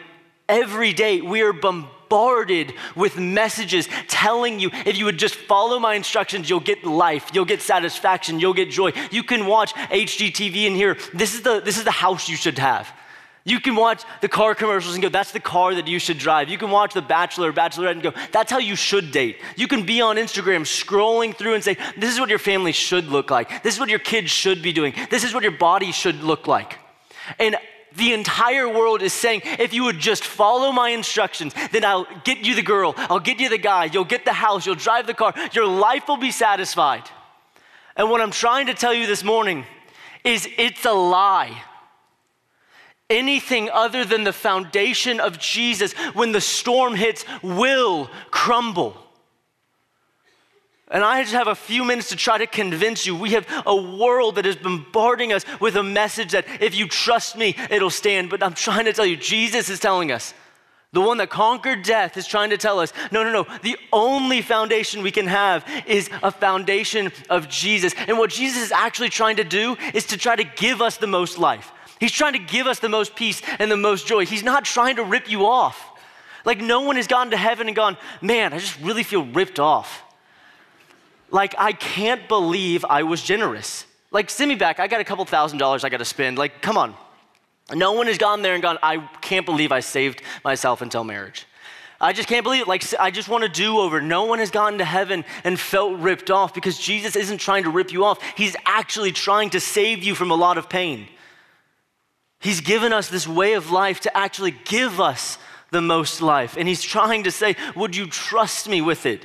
every 0.50 0.92
day, 0.92 1.22
we 1.22 1.42
are 1.42 1.54
bombarded 1.54 2.01
bombarded 2.12 2.74
with 2.96 3.18
messages 3.18 3.88
telling 4.08 4.60
you 4.60 4.70
if 4.86 4.98
you 4.98 5.06
would 5.06 5.18
just 5.18 5.36
follow 5.36 5.80
my 5.80 5.96
instructions, 5.96 6.50
you'll 6.50 6.60
get 6.60 6.84
life, 6.84 7.32
you'll 7.34 7.46
get 7.46 7.62
satisfaction, 7.62 8.40
you'll 8.40 8.54
get 8.54 8.70
joy. 8.70 8.92
You 9.12 9.24
can 9.24 9.46
watch 9.46 9.74
HGTV 9.74 10.68
and 10.68 10.76
hear 10.76 10.98
this 11.14 11.34
is 11.34 11.42
the, 11.42 11.62
this 11.62 11.78
is 11.78 11.86
the 11.86 11.92
house 11.92 12.28
you 12.28 12.36
should 12.36 12.60
have. 12.60 12.92
You 13.44 13.60
can 13.60 13.76
watch 13.76 14.04
the 14.22 14.28
car 14.28 14.54
commercials 14.54 14.94
and 14.94 15.02
go, 15.02 15.10
that's 15.10 15.32
the 15.32 15.40
car 15.40 15.74
that 15.74 15.88
you 15.88 15.98
should 15.98 16.20
drive. 16.20 16.48
You 16.48 16.60
can 16.60 16.70
watch 16.70 16.94
The 16.94 17.02
Bachelor 17.02 17.50
or 17.50 17.54
Bachelorette 17.54 17.94
and 17.94 18.04
go, 18.04 18.14
that's 18.32 18.52
how 18.52 18.60
you 18.60 18.76
should 18.76 19.12
date. 19.12 19.38
You 19.56 19.68
can 19.68 19.84
be 19.84 20.00
on 20.00 20.18
Instagram 20.18 20.62
scrolling 20.62 21.36
through 21.36 21.56
and 21.56 21.64
say, 21.64 21.76
this 21.98 22.14
is 22.14 22.20
what 22.20 22.30
your 22.30 22.38
family 22.38 22.72
should 22.72 23.06
look 23.06 23.32
like. 23.32 23.64
This 23.64 23.74
is 23.74 23.80
what 23.80 23.90
your 23.90 23.98
kids 23.98 24.30
should 24.30 24.62
be 24.62 24.72
doing. 24.72 24.94
This 25.10 25.24
is 25.24 25.34
what 25.34 25.42
your 25.42 25.58
body 25.58 25.92
should 25.92 26.22
look 26.22 26.46
like. 26.46 26.78
And 27.40 27.56
the 27.96 28.14
entire 28.14 28.70
world 28.70 29.02
is 29.02 29.14
saying, 29.14 29.42
if 29.44 29.74
you 29.74 29.84
would 29.84 30.00
just 30.00 30.24
follow 30.24 30.72
my 30.72 30.90
instructions, 30.90 31.54
then 31.72 31.84
I'll 31.84 32.08
get 32.24 32.40
you 32.40 32.56
the 32.56 32.62
girl, 32.62 32.94
I'll 32.98 33.20
get 33.20 33.40
you 33.40 33.50
the 33.50 33.58
guy, 33.58 33.86
you'll 33.86 34.06
get 34.06 34.26
the 34.26 34.34
house, 34.34 34.66
you'll 34.66 34.76
drive 34.76 35.08
the 35.08 35.14
car, 35.14 35.34
your 35.54 35.68
life 35.68 36.08
will 36.08 36.18
be 36.18 36.32
satisfied. 36.32 37.04
And 37.96 38.10
what 38.10 38.22
I'm 38.22 38.32
trying 38.32 38.68
to 38.68 38.74
tell 38.74 38.94
you 38.94 39.08
this 39.08 39.24
morning 39.24 39.66
is 40.24 40.48
it's 40.58 40.86
a 40.86 40.94
lie. 40.94 41.64
Anything 43.10 43.70
other 43.70 44.06
than 44.06 44.24
the 44.24 44.32
foundation 44.32 45.20
of 45.20 45.38
Jesus, 45.38 45.92
when 46.14 46.32
the 46.32 46.40
storm 46.40 46.96
hits, 46.96 47.26
will 47.44 48.10
crumble. 48.30 48.96
And 50.92 51.06
I 51.06 51.22
just 51.22 51.34
have 51.34 51.48
a 51.48 51.56
few 51.56 51.86
minutes 51.86 52.10
to 52.10 52.18
try 52.18 52.38
to 52.38 52.46
convince 52.46 53.06
you. 53.06 53.16
We 53.16 53.32
have 53.32 53.48
a 53.66 53.76
world 53.76 54.36
that 54.36 54.46
is 54.46 54.58
bombarding 54.58 55.32
us 55.32 55.46
with 55.62 55.78
a 55.78 55.84
message 55.84 56.34
that 56.34 56.46
if 56.62 56.76
you 56.76 56.88
trust 56.88 57.38
me, 57.38 57.56
it'll 57.70 57.90
stand. 57.90 58.30
But 58.30 58.44
I'm 58.44 58.54
trying 58.54 58.86
to 58.86 58.94
tell 58.94 59.06
you, 59.06 59.16
Jesus 59.16 59.70
is 59.70 59.80
telling 59.80 60.12
us. 60.12 60.34
The 60.94 61.00
one 61.00 61.20
that 61.20 61.30
conquered 61.30 61.84
death 61.84 62.18
is 62.18 62.28
trying 62.28 62.50
to 62.50 62.58
tell 62.58 62.82
us 62.82 62.92
no, 63.14 63.24
no, 63.24 63.32
no. 63.32 63.48
The 63.64 63.78
only 63.94 64.42
foundation 64.42 65.02
we 65.02 65.12
can 65.12 65.28
have 65.28 65.66
is 65.88 66.10
a 66.22 66.32
foundation 66.32 67.14
of 67.30 67.48
Jesus. 67.48 67.94
And 68.10 68.18
what 68.18 68.30
Jesus 68.30 68.62
is 68.62 68.74
actually 68.74 69.08
trying 69.08 69.38
to 69.38 69.46
do 69.46 69.78
is 69.94 70.08
to 70.08 70.18
try 70.18 70.36
to 70.36 70.44
give 70.44 70.82
us 70.82 70.98
the 70.98 71.08
most 71.08 71.40
life. 71.40 71.72
He's 72.02 72.12
trying 72.12 72.34
to 72.34 72.40
give 72.40 72.68
us 72.68 72.80
the 72.80 72.90
most 72.90 73.16
peace 73.16 73.42
and 73.60 73.72
the 73.72 73.78
most 73.78 74.08
joy. 74.08 74.26
He's 74.26 74.44
not 74.44 74.66
trying 74.66 74.98
to 74.98 75.04
rip 75.06 75.30
you 75.30 75.46
off. 75.46 75.82
Like, 76.44 76.60
no 76.60 76.82
one 76.82 76.98
has 76.98 77.08
gone 77.08 77.32
to 77.32 77.38
heaven 77.38 77.68
and 77.68 77.76
gone, 77.76 77.96
man, 78.22 78.52
I 78.52 78.58
just 78.58 78.82
really 78.82 79.04
feel 79.04 79.24
ripped 79.24 79.60
off. 79.60 80.04
Like, 81.32 81.56
I 81.58 81.72
can't 81.72 82.28
believe 82.28 82.86
I 82.86 83.04
was 83.04 83.24
generous. 83.24 83.86
Like, 84.12 84.30
send 84.30 84.50
me 84.50 84.56
back. 84.56 84.80
I 84.80 84.88
got 84.88 85.02
a 85.02 85.06
couple 85.06 85.24
thousand 85.26 85.58
dollars 85.58 85.84
I 85.84 85.90
got 85.90 85.98
to 85.98 86.06
spend. 86.06 86.38
Like, 86.38 86.62
come 86.62 86.78
on. 86.78 86.94
No 87.74 87.94
one 87.94 88.08
has 88.08 88.18
gone 88.18 88.42
there 88.42 88.54
and 88.54 88.62
gone, 88.62 88.78
I 88.84 88.98
can't 89.22 89.46
believe 89.46 89.72
I 89.72 89.80
saved 89.80 90.22
myself 90.44 90.82
until 90.82 91.04
marriage. 91.04 91.46
I 92.02 92.14
just 92.14 92.28
can't 92.28 92.44
believe 92.44 92.64
it. 92.64 92.68
Like, 92.68 92.84
I 93.00 93.12
just 93.12 93.30
want 93.30 93.44
to 93.44 93.50
do 93.50 93.78
over. 93.78 94.02
No 94.02 94.26
one 94.26 94.40
has 94.40 94.52
gotten 94.52 94.80
to 94.80 94.86
heaven 94.86 95.24
and 95.44 95.60
felt 95.60 96.00
ripped 96.00 96.32
off 96.32 96.54
because 96.54 96.78
Jesus 96.78 97.16
isn't 97.16 97.38
trying 97.38 97.64
to 97.64 97.70
rip 97.70 97.94
you 97.94 98.04
off. 98.04 98.20
He's 98.36 98.56
actually 98.66 99.12
trying 99.12 99.52
to 99.52 99.60
save 99.60 100.04
you 100.04 100.16
from 100.16 100.32
a 100.32 100.36
lot 100.36 100.58
of 100.58 100.68
pain. 100.68 101.08
He's 102.40 102.60
given 102.60 102.92
us 102.92 103.08
this 103.08 103.28
way 103.28 103.54
of 103.54 103.72
life 103.72 104.00
to 104.02 104.18
actually 104.18 104.52
give 104.66 105.00
us 105.00 105.38
the 105.70 105.82
most 105.82 106.22
life. 106.22 106.58
And 106.58 106.68
He's 106.68 106.82
trying 106.82 107.24
to 107.24 107.32
say, 107.32 107.56
Would 107.76 107.96
you 107.96 108.08
trust 108.08 108.68
me 108.68 108.82
with 108.82 109.06
it? 109.06 109.24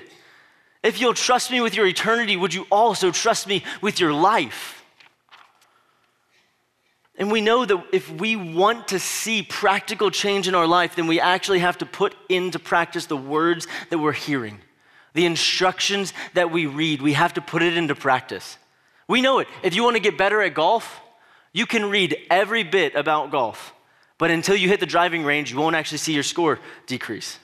If 0.87 1.01
you'll 1.01 1.15
trust 1.15 1.51
me 1.51 1.61
with 1.61 1.75
your 1.75 1.85
eternity, 1.85 2.37
would 2.37 2.55
you 2.55 2.65
also 2.71 3.11
trust 3.11 3.49
me 3.49 3.65
with 3.81 3.99
your 3.99 4.13
life? 4.13 4.85
And 7.19 7.33
we 7.33 7.41
know 7.41 7.65
that 7.65 7.83
if 7.93 8.09
we 8.09 8.37
want 8.37 8.89
to 8.89 9.01
see 9.01 9.43
practical 9.43 10.13
change 10.13 10.47
in 10.47 10.55
our 10.55 10.67
life, 10.67 10.95
then 10.95 11.09
we 11.09 11.19
actually 11.19 11.59
have 11.59 11.79
to 11.79 11.87
put 11.87 12.15
into 12.29 12.61
practice 12.61 13.07
the 13.07 13.17
words 13.17 13.67
that 13.91 13.99
we're 13.99 14.13
hearing, 14.13 14.61
the 15.13 15.27
instructions 15.27 16.13
that 16.35 16.53
we 16.53 16.67
read. 16.67 17.03
We 17.03 17.15
have 17.15 17.35
to 17.35 17.41
put 17.41 17.63
it 17.63 17.77
into 17.77 17.97
practice. 17.97 18.57
We 19.09 19.21
know 19.23 19.41
it. 19.41 19.49
If 19.65 19.75
you 19.75 19.83
want 19.83 19.97
to 19.97 20.01
get 20.01 20.17
better 20.17 20.41
at 20.41 20.55
golf, 20.55 21.01
you 21.53 21.67
can 21.67 21.91
read 21.91 22.17
every 22.31 22.63
bit 22.63 22.95
about 22.95 23.33
golf, 23.33 23.75
but 24.19 24.31
until 24.31 24.55
you 24.55 24.69
hit 24.69 24.79
the 24.79 24.87
driving 24.87 25.25
range, 25.25 25.51
you 25.51 25.59
won't 25.59 25.75
actually 25.75 25.99
see 25.99 26.15
your 26.15 26.23
score 26.23 26.61
decrease. 26.87 27.41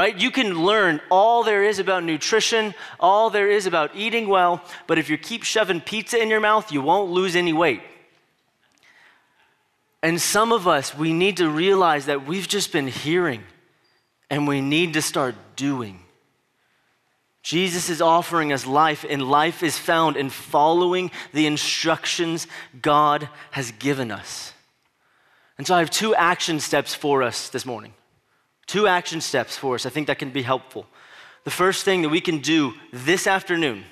Right? 0.00 0.18
You 0.18 0.30
can 0.30 0.64
learn 0.64 1.02
all 1.10 1.44
there 1.44 1.62
is 1.62 1.78
about 1.78 2.04
nutrition, 2.04 2.74
all 2.98 3.28
there 3.28 3.50
is 3.50 3.66
about 3.66 3.94
eating 3.94 4.28
well, 4.28 4.64
but 4.86 4.96
if 4.96 5.10
you 5.10 5.18
keep 5.18 5.42
shoving 5.42 5.82
pizza 5.82 6.18
in 6.18 6.30
your 6.30 6.40
mouth, 6.40 6.72
you 6.72 6.80
won't 6.80 7.10
lose 7.10 7.36
any 7.36 7.52
weight. 7.52 7.82
And 10.02 10.18
some 10.18 10.52
of 10.52 10.66
us, 10.66 10.96
we 10.96 11.12
need 11.12 11.36
to 11.36 11.50
realize 11.50 12.06
that 12.06 12.26
we've 12.26 12.48
just 12.48 12.72
been 12.72 12.86
hearing 12.86 13.42
and 14.30 14.48
we 14.48 14.62
need 14.62 14.94
to 14.94 15.02
start 15.02 15.34
doing. 15.54 16.00
Jesus 17.42 17.90
is 17.90 18.00
offering 18.00 18.54
us 18.54 18.66
life, 18.66 19.04
and 19.06 19.20
life 19.20 19.62
is 19.62 19.76
found 19.76 20.16
in 20.16 20.30
following 20.30 21.10
the 21.34 21.44
instructions 21.44 22.46
God 22.80 23.28
has 23.50 23.70
given 23.72 24.10
us. 24.10 24.54
And 25.58 25.66
so 25.66 25.74
I 25.74 25.80
have 25.80 25.90
two 25.90 26.14
action 26.14 26.58
steps 26.58 26.94
for 26.94 27.22
us 27.22 27.50
this 27.50 27.66
morning. 27.66 27.92
Two 28.70 28.86
action 28.86 29.20
steps 29.20 29.56
for 29.56 29.74
us. 29.74 29.84
I 29.84 29.90
think 29.90 30.06
that 30.06 30.20
can 30.20 30.30
be 30.30 30.42
helpful. 30.42 30.86
The 31.42 31.50
first 31.50 31.84
thing 31.84 32.02
that 32.02 32.08
we 32.08 32.20
can 32.20 32.38
do 32.38 32.72
this 32.92 33.26
afternoon 33.26 33.82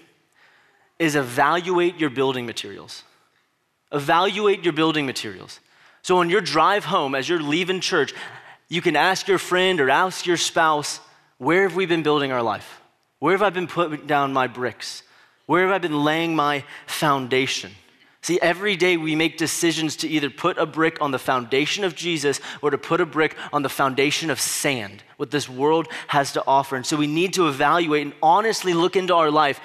is 1.01 1.17
evaluate 1.17 1.97
your 1.97 2.11
building 2.11 2.47
materials. 2.47 3.03
Evaluate 3.91 4.63
your 4.63 4.73
building 4.73 5.05
materials. 5.05 5.59
So 6.03 6.19
on 6.19 6.31
your 6.31 6.41
drive 6.41 6.85
home, 6.85 7.17
as 7.17 7.29
you're 7.29 7.43
leaving 7.43 7.81
church, 7.81 8.15
you 8.69 8.81
can 8.81 8.95
ask 8.95 9.27
your 9.27 9.39
friend 9.39 9.81
or 9.81 9.91
ask 9.91 10.27
your 10.27 10.37
spouse, 10.37 11.01
where 11.39 11.65
have 11.65 11.75
we 11.75 11.85
been 11.85 12.05
building 12.05 12.31
our 12.31 12.45
life? 12.45 12.81
Where 13.19 13.33
have 13.33 13.43
I 13.43 13.51
been 13.51 13.67
putting 13.67 14.07
down 14.07 14.33
my 14.33 14.47
bricks? 14.47 15.03
Where 15.47 15.67
have 15.67 15.75
I 15.75 15.79
been 15.79 16.05
laying 16.05 16.37
my 16.37 16.63
foundation? 16.87 17.73
See, 18.21 18.41
every 18.41 18.77
day 18.77 18.97
we 18.97 19.15
make 19.15 19.39
decisions 19.39 19.97
to 19.97 20.09
either 20.09 20.29
put 20.29 20.59
a 20.59 20.67
brick 20.67 21.01
on 21.01 21.13
the 21.13 21.19
foundation 21.19 21.85
of 21.85 21.95
Jesus 21.95 22.41
or 22.61 22.71
to 22.71 22.79
put 22.79 23.01
a 23.01 23.07
brick 23.07 23.37
on 23.53 23.63
the 23.63 23.69
foundation 23.69 24.29
of 24.29 24.41
sand, 24.41 25.03
what 25.17 25.31
this 25.31 25.49
world 25.49 25.87
has 26.09 26.33
to 26.33 26.43
offer. 26.47 26.77
And 26.77 26.85
so 26.85 26.97
we 26.97 27.07
need 27.07 27.35
to 27.35 27.49
evaluate 27.49 28.03
and 28.03 28.15
honestly 28.23 28.75
look 28.75 28.97
into 28.97 29.15
our 29.15 29.31
life. 29.31 29.61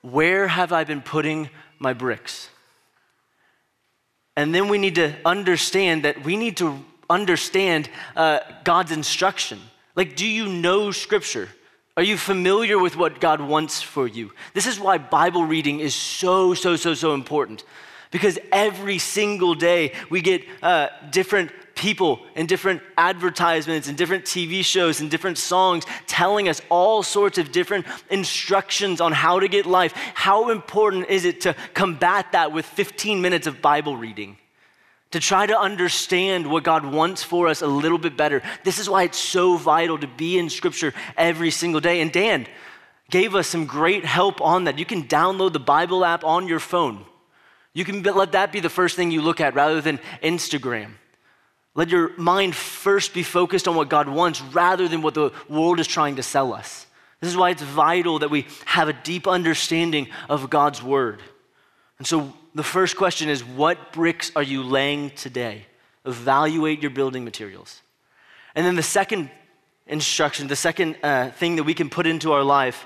Where 0.00 0.48
have 0.48 0.72
I 0.72 0.84
been 0.84 1.02
putting 1.02 1.50
my 1.78 1.92
bricks? 1.92 2.48
And 4.34 4.54
then 4.54 4.68
we 4.68 4.78
need 4.78 4.94
to 4.94 5.14
understand 5.24 6.04
that 6.04 6.24
we 6.24 6.36
need 6.36 6.56
to 6.58 6.82
understand 7.10 7.90
uh, 8.16 8.40
God's 8.64 8.92
instruction. 8.92 9.60
Like, 9.94 10.16
do 10.16 10.26
you 10.26 10.48
know 10.48 10.90
Scripture? 10.90 11.48
Are 11.98 12.02
you 12.02 12.16
familiar 12.16 12.78
with 12.78 12.96
what 12.96 13.20
God 13.20 13.40
wants 13.40 13.82
for 13.82 14.06
you? 14.06 14.30
This 14.54 14.68
is 14.68 14.78
why 14.78 14.98
Bible 14.98 15.44
reading 15.44 15.80
is 15.80 15.96
so, 15.96 16.54
so, 16.54 16.76
so, 16.76 16.94
so 16.94 17.12
important. 17.12 17.64
Because 18.12 18.38
every 18.52 18.98
single 18.98 19.56
day 19.56 19.92
we 20.08 20.20
get 20.20 20.44
uh, 20.62 20.90
different 21.10 21.50
people 21.74 22.20
and 22.36 22.48
different 22.48 22.82
advertisements 22.96 23.88
and 23.88 23.98
different 23.98 24.24
TV 24.26 24.64
shows 24.64 25.00
and 25.00 25.10
different 25.10 25.38
songs 25.38 25.86
telling 26.06 26.48
us 26.48 26.62
all 26.68 27.02
sorts 27.02 27.36
of 27.36 27.50
different 27.50 27.84
instructions 28.10 29.00
on 29.00 29.10
how 29.10 29.40
to 29.40 29.48
get 29.48 29.66
life. 29.66 29.92
How 30.14 30.50
important 30.50 31.08
is 31.08 31.24
it 31.24 31.40
to 31.40 31.56
combat 31.74 32.30
that 32.30 32.52
with 32.52 32.64
15 32.64 33.20
minutes 33.20 33.48
of 33.48 33.60
Bible 33.60 33.96
reading? 33.96 34.36
To 35.12 35.20
try 35.20 35.46
to 35.46 35.58
understand 35.58 36.50
what 36.50 36.64
God 36.64 36.84
wants 36.84 37.22
for 37.22 37.48
us 37.48 37.62
a 37.62 37.66
little 37.66 37.96
bit 37.96 38.16
better. 38.16 38.42
This 38.64 38.78
is 38.78 38.90
why 38.90 39.04
it's 39.04 39.18
so 39.18 39.56
vital 39.56 39.96
to 39.98 40.06
be 40.06 40.38
in 40.38 40.50
Scripture 40.50 40.92
every 41.16 41.50
single 41.50 41.80
day. 41.80 42.02
And 42.02 42.12
Dan 42.12 42.46
gave 43.10 43.34
us 43.34 43.48
some 43.48 43.64
great 43.64 44.04
help 44.04 44.42
on 44.42 44.64
that. 44.64 44.78
You 44.78 44.84
can 44.84 45.04
download 45.04 45.54
the 45.54 45.60
Bible 45.60 46.04
app 46.04 46.24
on 46.24 46.46
your 46.46 46.60
phone. 46.60 47.06
You 47.72 47.84
can 47.84 48.02
let 48.02 48.32
that 48.32 48.52
be 48.52 48.60
the 48.60 48.68
first 48.68 48.96
thing 48.96 49.10
you 49.10 49.22
look 49.22 49.40
at 49.40 49.54
rather 49.54 49.80
than 49.80 49.98
Instagram. 50.22 50.92
Let 51.74 51.90
your 51.90 52.14
mind 52.18 52.54
first 52.54 53.14
be 53.14 53.22
focused 53.22 53.68
on 53.68 53.76
what 53.76 53.88
God 53.88 54.08
wants 54.08 54.40
rather 54.42 54.88
than 54.88 55.00
what 55.00 55.14
the 55.14 55.32
world 55.48 55.80
is 55.80 55.86
trying 55.86 56.16
to 56.16 56.22
sell 56.22 56.52
us. 56.52 56.86
This 57.20 57.30
is 57.30 57.36
why 57.36 57.50
it's 57.50 57.62
vital 57.62 58.18
that 58.18 58.30
we 58.30 58.46
have 58.64 58.88
a 58.88 58.92
deep 58.92 59.26
understanding 59.26 60.08
of 60.28 60.50
God's 60.50 60.82
word. 60.82 61.22
And 61.98 62.06
so 62.06 62.32
the 62.58 62.64
first 62.64 62.96
question 62.96 63.28
is 63.28 63.44
what 63.44 63.92
bricks 63.92 64.32
are 64.34 64.42
you 64.42 64.64
laying 64.64 65.10
today? 65.10 65.66
Evaluate 66.04 66.82
your 66.82 66.90
building 66.90 67.24
materials. 67.24 67.82
And 68.56 68.66
then 68.66 68.74
the 68.74 68.82
second 68.82 69.30
instruction, 69.86 70.48
the 70.48 70.56
second 70.56 70.96
uh, 71.02 71.30
thing 71.30 71.56
that 71.56 71.62
we 71.62 71.72
can 71.72 71.88
put 71.88 72.06
into 72.06 72.32
our 72.32 72.42
life 72.42 72.84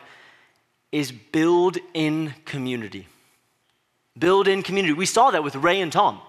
is 0.92 1.10
build 1.10 1.78
in 1.94 2.34
community. 2.44 3.08
Build 4.18 4.46
in 4.46 4.62
community. 4.62 4.92
We 4.92 5.06
saw 5.06 5.30
that 5.30 5.42
with 5.42 5.56
Ray 5.56 5.80
and 5.80 5.90
Tom 5.90 6.20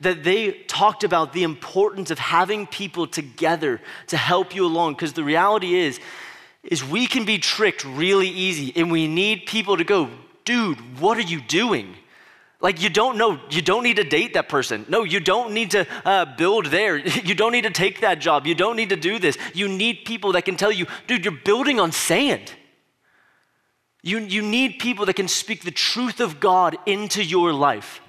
that 0.00 0.24
they 0.24 0.52
talked 0.66 1.04
about 1.04 1.34
the 1.34 1.42
importance 1.42 2.10
of 2.10 2.18
having 2.18 2.66
people 2.66 3.06
together 3.06 3.78
to 4.06 4.16
help 4.16 4.54
you 4.54 4.64
along 4.64 4.94
because 4.94 5.12
the 5.12 5.24
reality 5.24 5.74
is 5.74 6.00
is 6.62 6.82
we 6.82 7.06
can 7.06 7.26
be 7.26 7.38
tricked 7.38 7.84
really 7.84 8.28
easy 8.28 8.72
and 8.76 8.90
we 8.90 9.06
need 9.06 9.44
people 9.46 9.76
to 9.76 9.84
go 9.84 10.08
dude 10.44 10.78
what 10.98 11.18
are 11.18 11.22
you 11.22 11.40
doing 11.42 11.94
like 12.60 12.82
you 12.82 12.90
don't 12.90 13.16
know 13.16 13.40
you 13.50 13.62
don't 13.62 13.82
need 13.82 13.96
to 13.96 14.04
date 14.04 14.34
that 14.34 14.48
person 14.48 14.84
no 14.88 15.02
you 15.02 15.20
don't 15.20 15.52
need 15.52 15.70
to 15.70 15.86
uh, 16.04 16.24
build 16.36 16.66
there 16.66 16.96
you 17.28 17.34
don't 17.34 17.52
need 17.52 17.64
to 17.64 17.70
take 17.70 18.00
that 18.00 18.20
job 18.20 18.46
you 18.46 18.54
don't 18.54 18.76
need 18.76 18.90
to 18.90 18.96
do 18.96 19.18
this 19.18 19.36
you 19.54 19.68
need 19.68 20.04
people 20.04 20.32
that 20.32 20.44
can 20.44 20.56
tell 20.56 20.72
you 20.72 20.86
dude 21.06 21.24
you're 21.24 21.40
building 21.44 21.80
on 21.80 21.92
sand 21.92 22.54
you, 24.02 24.18
you 24.18 24.40
need 24.40 24.78
people 24.78 25.04
that 25.04 25.14
can 25.14 25.28
speak 25.28 25.62
the 25.62 25.70
truth 25.70 26.20
of 26.20 26.40
god 26.40 26.76
into 26.86 27.22
your 27.22 27.52
life 27.52 28.00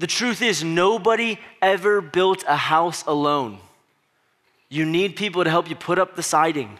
the 0.00 0.06
truth 0.06 0.40
is, 0.40 0.64
nobody 0.64 1.38
ever 1.60 2.00
built 2.00 2.42
a 2.48 2.56
house 2.56 3.04
alone. 3.06 3.58
You 4.70 4.86
need 4.86 5.14
people 5.14 5.44
to 5.44 5.50
help 5.50 5.68
you 5.68 5.76
put 5.76 5.98
up 5.98 6.16
the 6.16 6.22
siding, 6.22 6.78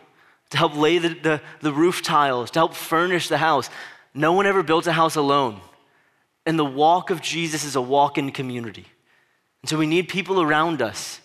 to 0.48 0.56
help 0.56 0.74
lay 0.74 0.96
the, 0.96 1.08
the, 1.10 1.42
the, 1.60 1.70
roof 1.70 2.00
tiles, 2.02 2.50
to 2.52 2.60
help 2.60 2.72
furnish 2.72 3.28
the 3.28 3.36
house. 3.36 3.68
No 4.14 4.32
one 4.32 4.46
ever 4.46 4.62
built 4.62 4.86
a 4.86 4.92
house 4.92 5.16
alone. 5.16 5.60
And 6.46 6.58
the 6.58 6.64
walk 6.64 7.10
of 7.10 7.20
Jesus 7.20 7.64
is 7.64 7.76
a 7.76 7.80
walk 7.80 8.18
in 8.18 8.32
community. 8.32 8.86
And 9.62 9.68
so 9.68 9.76
we 9.76 9.86
need 9.86 10.08
people 10.08 10.40
around 10.40 10.80
us. 10.82 11.20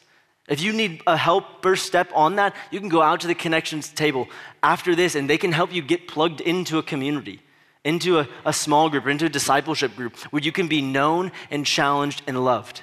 If 0.48 0.62
you 0.62 0.74
need 0.74 1.02
a 1.08 1.18
help 1.18 1.64
first 1.64 1.86
step 1.86 2.12
on 2.14 2.36
that, 2.36 2.56
you 2.70 2.80
can 2.80 2.90
go 2.90 3.02
out 3.02 3.22
to 3.22 3.28
the 3.28 3.36
connections 3.36 3.90
table 3.90 4.28
after 4.62 4.96
this 4.96 5.16
and 5.16 5.30
they 5.30 5.38
can 5.38 5.52
help 5.52 5.74
you 5.74 5.82
get 5.82 6.08
plugged 6.08 6.42
into 6.42 6.78
a 6.78 6.84
community 6.84 7.42
into 7.86 8.20
a, 8.20 8.28
a 8.44 8.52
small 8.52 8.90
group 8.90 9.06
or 9.06 9.12
into 9.12 9.28
a 9.28 9.30
discipleship 9.30 9.96
group 9.96 10.18
where 10.32 10.42
you 10.42 10.52
can 10.52 10.68
be 10.68 10.82
known 10.82 11.32
and 11.52 11.66
challenged 11.66 12.24
and 12.28 12.44
loved, 12.44 12.82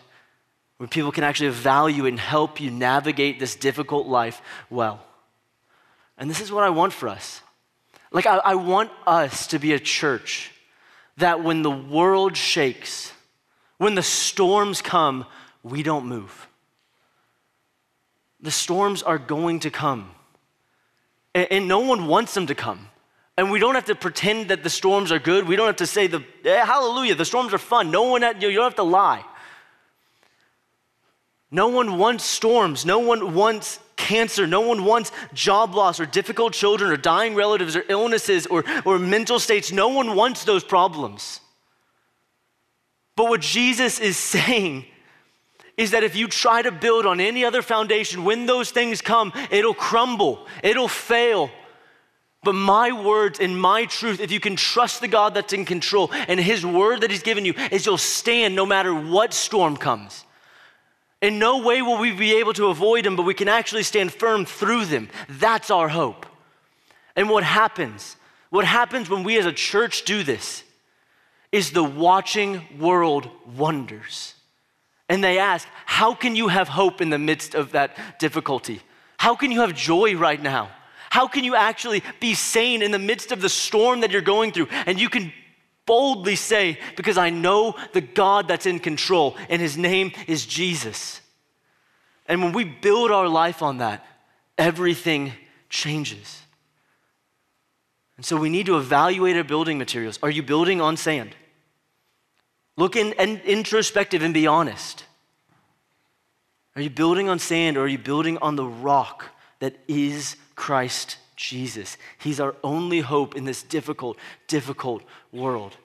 where 0.78 0.88
people 0.88 1.12
can 1.12 1.24
actually 1.24 1.50
value 1.50 2.06
and 2.06 2.18
help 2.18 2.60
you 2.60 2.70
navigate 2.70 3.38
this 3.38 3.56
difficult 3.56 4.06
life 4.06 4.40
well. 4.70 5.04
And 6.16 6.30
this 6.30 6.40
is 6.40 6.52
what 6.52 6.62
I 6.62 6.70
want 6.70 6.92
for 6.92 7.08
us. 7.08 7.42
Like, 8.12 8.26
I, 8.26 8.36
I 8.36 8.54
want 8.54 8.92
us 9.06 9.48
to 9.48 9.58
be 9.58 9.72
a 9.72 9.78
church 9.80 10.51
that 11.16 11.42
when 11.42 11.62
the 11.62 11.70
world 11.70 12.36
shakes, 12.36 13.12
when 13.78 13.94
the 13.94 14.02
storms 14.02 14.80
come, 14.80 15.26
we 15.62 15.82
don't 15.82 16.06
move. 16.06 16.48
The 18.40 18.50
storms 18.50 19.02
are 19.02 19.18
going 19.18 19.60
to 19.60 19.70
come. 19.70 20.10
And, 21.34 21.48
and 21.50 21.68
no 21.68 21.80
one 21.80 22.06
wants 22.06 22.34
them 22.34 22.46
to 22.46 22.54
come. 22.54 22.88
And 23.36 23.50
we 23.50 23.58
don't 23.58 23.74
have 23.74 23.86
to 23.86 23.94
pretend 23.94 24.48
that 24.48 24.62
the 24.62 24.70
storms 24.70 25.10
are 25.10 25.18
good. 25.18 25.48
We 25.48 25.56
don't 25.56 25.66
have 25.66 25.76
to 25.76 25.86
say 25.86 26.06
the 26.06 26.22
eh, 26.44 26.64
hallelujah, 26.64 27.14
the 27.14 27.24
storms 27.24 27.54
are 27.54 27.58
fun. 27.58 27.90
No 27.90 28.02
one, 28.02 28.22
you 28.40 28.52
don't 28.52 28.64
have 28.64 28.74
to 28.76 28.82
lie. 28.82 29.24
No 31.54 31.68
one 31.68 31.98
wants 31.98 32.24
storms. 32.24 32.86
No 32.86 32.98
one 32.98 33.34
wants 33.34 33.78
cancer. 33.96 34.46
No 34.46 34.62
one 34.62 34.84
wants 34.86 35.12
job 35.34 35.74
loss 35.74 36.00
or 36.00 36.06
difficult 36.06 36.54
children 36.54 36.90
or 36.90 36.96
dying 36.96 37.34
relatives 37.34 37.76
or 37.76 37.84
illnesses 37.88 38.46
or, 38.46 38.64
or 38.86 38.98
mental 38.98 39.38
states. 39.38 39.70
No 39.70 39.88
one 39.88 40.16
wants 40.16 40.44
those 40.44 40.64
problems. 40.64 41.40
But 43.16 43.28
what 43.28 43.42
Jesus 43.42 44.00
is 44.00 44.16
saying 44.34 44.86
is 45.76 45.90
that 45.90 46.04
if 46.04 46.16
you 46.16 46.26
try 46.26 46.62
to 46.62 46.72
build 46.72 47.04
on 47.04 47.20
any 47.20 47.44
other 47.44 47.60
foundation, 47.60 48.24
when 48.24 48.46
those 48.46 48.70
things 48.70 49.02
come, 49.02 49.30
it'll 49.50 49.74
crumble, 49.74 50.46
it'll 50.62 50.88
fail. 50.88 51.50
But 52.42 52.54
my 52.54 52.92
words 52.92 53.40
and 53.40 53.60
my 53.60 53.84
truth, 53.84 54.20
if 54.20 54.32
you 54.32 54.40
can 54.40 54.56
trust 54.56 55.02
the 55.02 55.08
God 55.08 55.34
that's 55.34 55.52
in 55.52 55.66
control 55.66 56.10
and 56.12 56.40
his 56.40 56.64
word 56.64 57.02
that 57.02 57.10
he's 57.10 57.22
given 57.22 57.44
you, 57.44 57.52
is 57.70 57.84
you'll 57.84 57.98
stand 57.98 58.54
no 58.54 58.64
matter 58.64 58.94
what 58.94 59.34
storm 59.34 59.76
comes. 59.76 60.24
In 61.22 61.38
no 61.38 61.58
way 61.58 61.80
will 61.80 61.98
we 61.98 62.12
be 62.12 62.34
able 62.34 62.52
to 62.54 62.66
avoid 62.66 63.04
them, 63.04 63.14
but 63.14 63.22
we 63.22 63.32
can 63.32 63.48
actually 63.48 63.84
stand 63.84 64.12
firm 64.12 64.44
through 64.44 64.86
them. 64.86 65.08
That's 65.28 65.70
our 65.70 65.88
hope. 65.88 66.26
And 67.14 67.30
what 67.30 67.44
happens? 67.44 68.16
What 68.50 68.64
happens 68.64 69.08
when 69.08 69.22
we 69.22 69.38
as 69.38 69.46
a 69.46 69.52
church 69.52 70.04
do 70.04 70.24
this 70.24 70.64
is 71.52 71.70
the 71.70 71.84
watching 71.84 72.62
world 72.80 73.28
wonders. 73.56 74.34
And 75.08 75.22
they 75.22 75.38
ask, 75.38 75.68
How 75.86 76.12
can 76.12 76.34
you 76.34 76.48
have 76.48 76.68
hope 76.68 77.00
in 77.00 77.10
the 77.10 77.18
midst 77.18 77.54
of 77.54 77.72
that 77.72 78.18
difficulty? 78.18 78.80
How 79.16 79.36
can 79.36 79.52
you 79.52 79.60
have 79.60 79.74
joy 79.74 80.16
right 80.16 80.42
now? 80.42 80.70
How 81.08 81.28
can 81.28 81.44
you 81.44 81.54
actually 81.54 82.02
be 82.18 82.34
sane 82.34 82.82
in 82.82 82.90
the 82.90 82.98
midst 82.98 83.30
of 83.30 83.40
the 83.40 83.48
storm 83.48 84.00
that 84.00 84.10
you're 84.10 84.22
going 84.22 84.50
through? 84.50 84.68
And 84.86 84.98
you 84.98 85.08
can 85.08 85.32
boldly 85.86 86.36
say, 86.36 86.78
Because 86.96 87.18
I 87.18 87.30
know 87.30 87.74
the 87.92 88.00
God 88.00 88.48
that's 88.48 88.66
in 88.66 88.78
control, 88.78 89.36
and 89.48 89.60
his 89.60 89.76
name 89.76 90.12
is 90.26 90.46
Jesus. 90.46 91.20
And 92.26 92.42
when 92.42 92.52
we 92.52 92.64
build 92.64 93.10
our 93.10 93.28
life 93.28 93.62
on 93.62 93.78
that, 93.78 94.06
everything 94.56 95.32
changes. 95.68 96.40
And 98.16 98.24
so 98.24 98.36
we 98.36 98.50
need 98.50 98.66
to 98.66 98.76
evaluate 98.76 99.36
our 99.36 99.44
building 99.44 99.78
materials. 99.78 100.18
Are 100.22 100.30
you 100.30 100.42
building 100.42 100.80
on 100.80 100.96
sand? 100.96 101.34
Look 102.76 102.96
in, 102.96 103.14
and 103.18 103.40
introspective 103.40 104.22
and 104.22 104.32
be 104.32 104.46
honest. 104.46 105.04
Are 106.76 106.82
you 106.82 106.90
building 106.90 107.28
on 107.28 107.38
sand 107.38 107.76
or 107.76 107.82
are 107.82 107.88
you 107.88 107.98
building 107.98 108.38
on 108.38 108.56
the 108.56 108.64
rock 108.66 109.26
that 109.58 109.76
is 109.88 110.36
Christ 110.54 111.18
Jesus? 111.36 111.96
He's 112.18 112.40
our 112.40 112.54
only 112.62 113.00
hope 113.00 113.36
in 113.36 113.44
this 113.44 113.62
difficult, 113.62 114.18
difficult 114.48 115.02
world. 115.32 115.76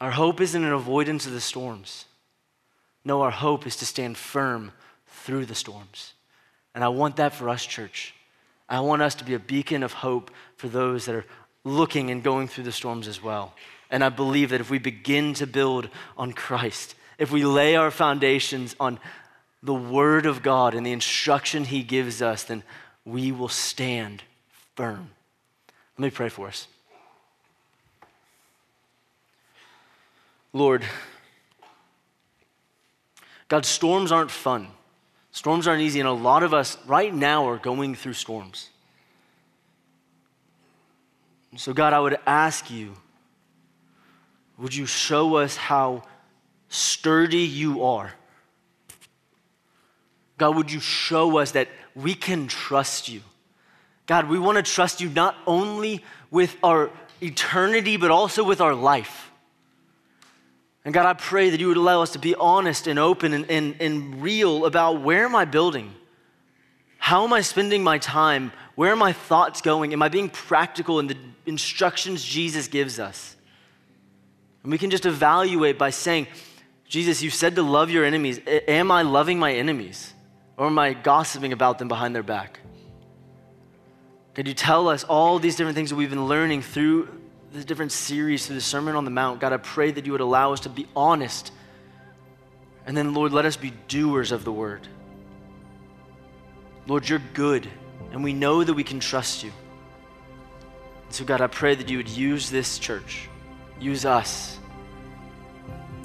Our 0.00 0.10
hope 0.10 0.40
isn't 0.40 0.64
an 0.64 0.72
avoidance 0.72 1.26
of 1.26 1.32
the 1.32 1.40
storms. 1.40 2.04
No, 3.04 3.22
our 3.22 3.30
hope 3.30 3.66
is 3.66 3.76
to 3.76 3.86
stand 3.86 4.16
firm 4.16 4.72
through 5.06 5.46
the 5.46 5.54
storms. 5.54 6.12
And 6.74 6.84
I 6.84 6.88
want 6.88 7.16
that 7.16 7.32
for 7.32 7.48
us, 7.48 7.64
church. 7.64 8.14
I 8.68 8.80
want 8.80 9.02
us 9.02 9.14
to 9.16 9.24
be 9.24 9.34
a 9.34 9.38
beacon 9.38 9.82
of 9.82 9.92
hope 9.92 10.30
for 10.56 10.68
those 10.68 11.06
that 11.06 11.14
are 11.14 11.24
looking 11.64 12.10
and 12.10 12.22
going 12.22 12.48
through 12.48 12.64
the 12.64 12.72
storms 12.72 13.08
as 13.08 13.22
well. 13.22 13.54
And 13.90 14.02
I 14.02 14.08
believe 14.08 14.50
that 14.50 14.60
if 14.60 14.70
we 14.70 14.78
begin 14.78 15.34
to 15.34 15.46
build 15.46 15.88
on 16.18 16.32
Christ, 16.32 16.94
if 17.18 17.30
we 17.30 17.44
lay 17.44 17.76
our 17.76 17.90
foundations 17.90 18.74
on 18.78 18.98
the 19.62 19.74
Word 19.74 20.26
of 20.26 20.42
God 20.42 20.74
and 20.74 20.86
the 20.86 20.92
instruction 20.92 21.64
He 21.64 21.82
gives 21.82 22.22
us, 22.22 22.44
then 22.44 22.62
we 23.04 23.32
will 23.32 23.48
stand 23.48 24.22
firm. 24.74 25.10
Let 25.98 26.04
me 26.04 26.10
pray 26.10 26.28
for 26.28 26.48
us. 26.48 26.66
Lord, 30.52 30.84
God, 33.48 33.64
storms 33.64 34.10
aren't 34.10 34.30
fun. 34.30 34.68
Storms 35.30 35.66
aren't 35.66 35.82
easy, 35.82 36.00
and 36.00 36.08
a 36.08 36.12
lot 36.12 36.42
of 36.42 36.54
us 36.54 36.78
right 36.86 37.14
now 37.14 37.46
are 37.46 37.58
going 37.58 37.94
through 37.94 38.14
storms. 38.14 38.70
So, 41.56 41.72
God, 41.72 41.92
I 41.92 42.00
would 42.00 42.18
ask 42.26 42.70
you 42.70 42.94
would 44.58 44.74
you 44.74 44.86
show 44.86 45.36
us 45.36 45.56
how 45.56 46.02
sturdy 46.68 47.40
you 47.40 47.84
are? 47.84 48.14
God, 50.38 50.56
would 50.56 50.70
you 50.70 50.80
show 50.80 51.38
us 51.38 51.52
that 51.52 51.68
we 51.94 52.14
can 52.14 52.46
trust 52.46 53.08
you? 53.08 53.22
God, 54.06 54.28
we 54.28 54.38
want 54.38 54.56
to 54.56 54.62
trust 54.62 55.00
you 55.00 55.08
not 55.08 55.36
only 55.46 56.04
with 56.30 56.56
our 56.62 56.90
eternity, 57.20 57.96
but 57.96 58.10
also 58.10 58.44
with 58.44 58.60
our 58.60 58.74
life. 58.74 59.30
And 60.84 60.94
God, 60.94 61.06
I 61.06 61.14
pray 61.14 61.50
that 61.50 61.58
you 61.58 61.68
would 61.68 61.76
allow 61.76 62.02
us 62.02 62.12
to 62.12 62.18
be 62.20 62.34
honest 62.36 62.86
and 62.86 62.98
open 62.98 63.32
and, 63.32 63.50
and, 63.50 63.74
and 63.80 64.22
real 64.22 64.66
about 64.66 65.02
where 65.02 65.24
am 65.24 65.34
I 65.34 65.44
building? 65.44 65.92
How 66.98 67.24
am 67.24 67.32
I 67.32 67.40
spending 67.40 67.82
my 67.82 67.98
time? 67.98 68.52
Where 68.76 68.92
are 68.92 68.96
my 68.96 69.12
thoughts 69.12 69.60
going? 69.60 69.92
Am 69.92 70.02
I 70.02 70.08
being 70.08 70.28
practical 70.28 71.00
in 71.00 71.08
the 71.08 71.16
instructions 71.44 72.24
Jesus 72.24 72.68
gives 72.68 73.00
us? 73.00 73.34
And 74.62 74.70
we 74.70 74.78
can 74.78 74.90
just 74.90 75.06
evaluate 75.06 75.78
by 75.78 75.90
saying, 75.90 76.28
Jesus, 76.88 77.22
you 77.22 77.30
said 77.30 77.56
to 77.56 77.62
love 77.62 77.90
your 77.90 78.04
enemies. 78.04 78.40
Am 78.46 78.90
I 78.92 79.02
loving 79.02 79.38
my 79.38 79.54
enemies? 79.54 80.12
Or 80.56 80.66
am 80.66 80.78
I 80.78 80.94
gossiping 80.94 81.52
about 81.52 81.78
them 81.78 81.88
behind 81.88 82.14
their 82.14 82.22
back? 82.22 82.60
Could 84.34 84.48
you 84.48 84.54
tell 84.54 84.88
us 84.88 85.04
all 85.04 85.38
these 85.38 85.56
different 85.56 85.76
things 85.76 85.90
that 85.90 85.96
we've 85.96 86.10
been 86.10 86.26
learning 86.26 86.62
through 86.62 87.08
the 87.52 87.64
different 87.64 87.92
series, 87.92 88.46
through 88.46 88.56
the 88.56 88.62
Sermon 88.62 88.94
on 88.94 89.04
the 89.04 89.10
Mount? 89.10 89.40
God, 89.40 89.52
I 89.52 89.56
pray 89.56 89.90
that 89.90 90.04
you 90.04 90.12
would 90.12 90.20
allow 90.20 90.52
us 90.52 90.60
to 90.60 90.68
be 90.68 90.86
honest. 90.94 91.52
And 92.86 92.96
then, 92.96 93.14
Lord, 93.14 93.32
let 93.32 93.44
us 93.44 93.56
be 93.56 93.72
doers 93.88 94.32
of 94.32 94.44
the 94.44 94.52
word. 94.52 94.86
Lord, 96.86 97.08
you're 97.08 97.22
good, 97.34 97.68
and 98.12 98.22
we 98.22 98.32
know 98.32 98.62
that 98.62 98.74
we 98.74 98.84
can 98.84 99.00
trust 99.00 99.42
you. 99.42 99.52
So, 101.10 101.24
God, 101.24 101.40
I 101.40 101.46
pray 101.46 101.74
that 101.74 101.88
you 101.88 101.96
would 101.96 102.08
use 102.08 102.50
this 102.50 102.78
church, 102.78 103.28
use 103.80 104.04
us 104.04 104.58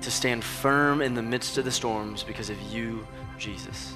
to 0.01 0.09
stand 0.09 0.43
firm 0.43 1.01
in 1.01 1.13
the 1.13 1.21
midst 1.21 1.57
of 1.57 1.65
the 1.65 1.71
storms 1.71 2.23
because 2.23 2.49
of 2.49 2.59
you, 2.61 3.05
Jesus. 3.37 3.95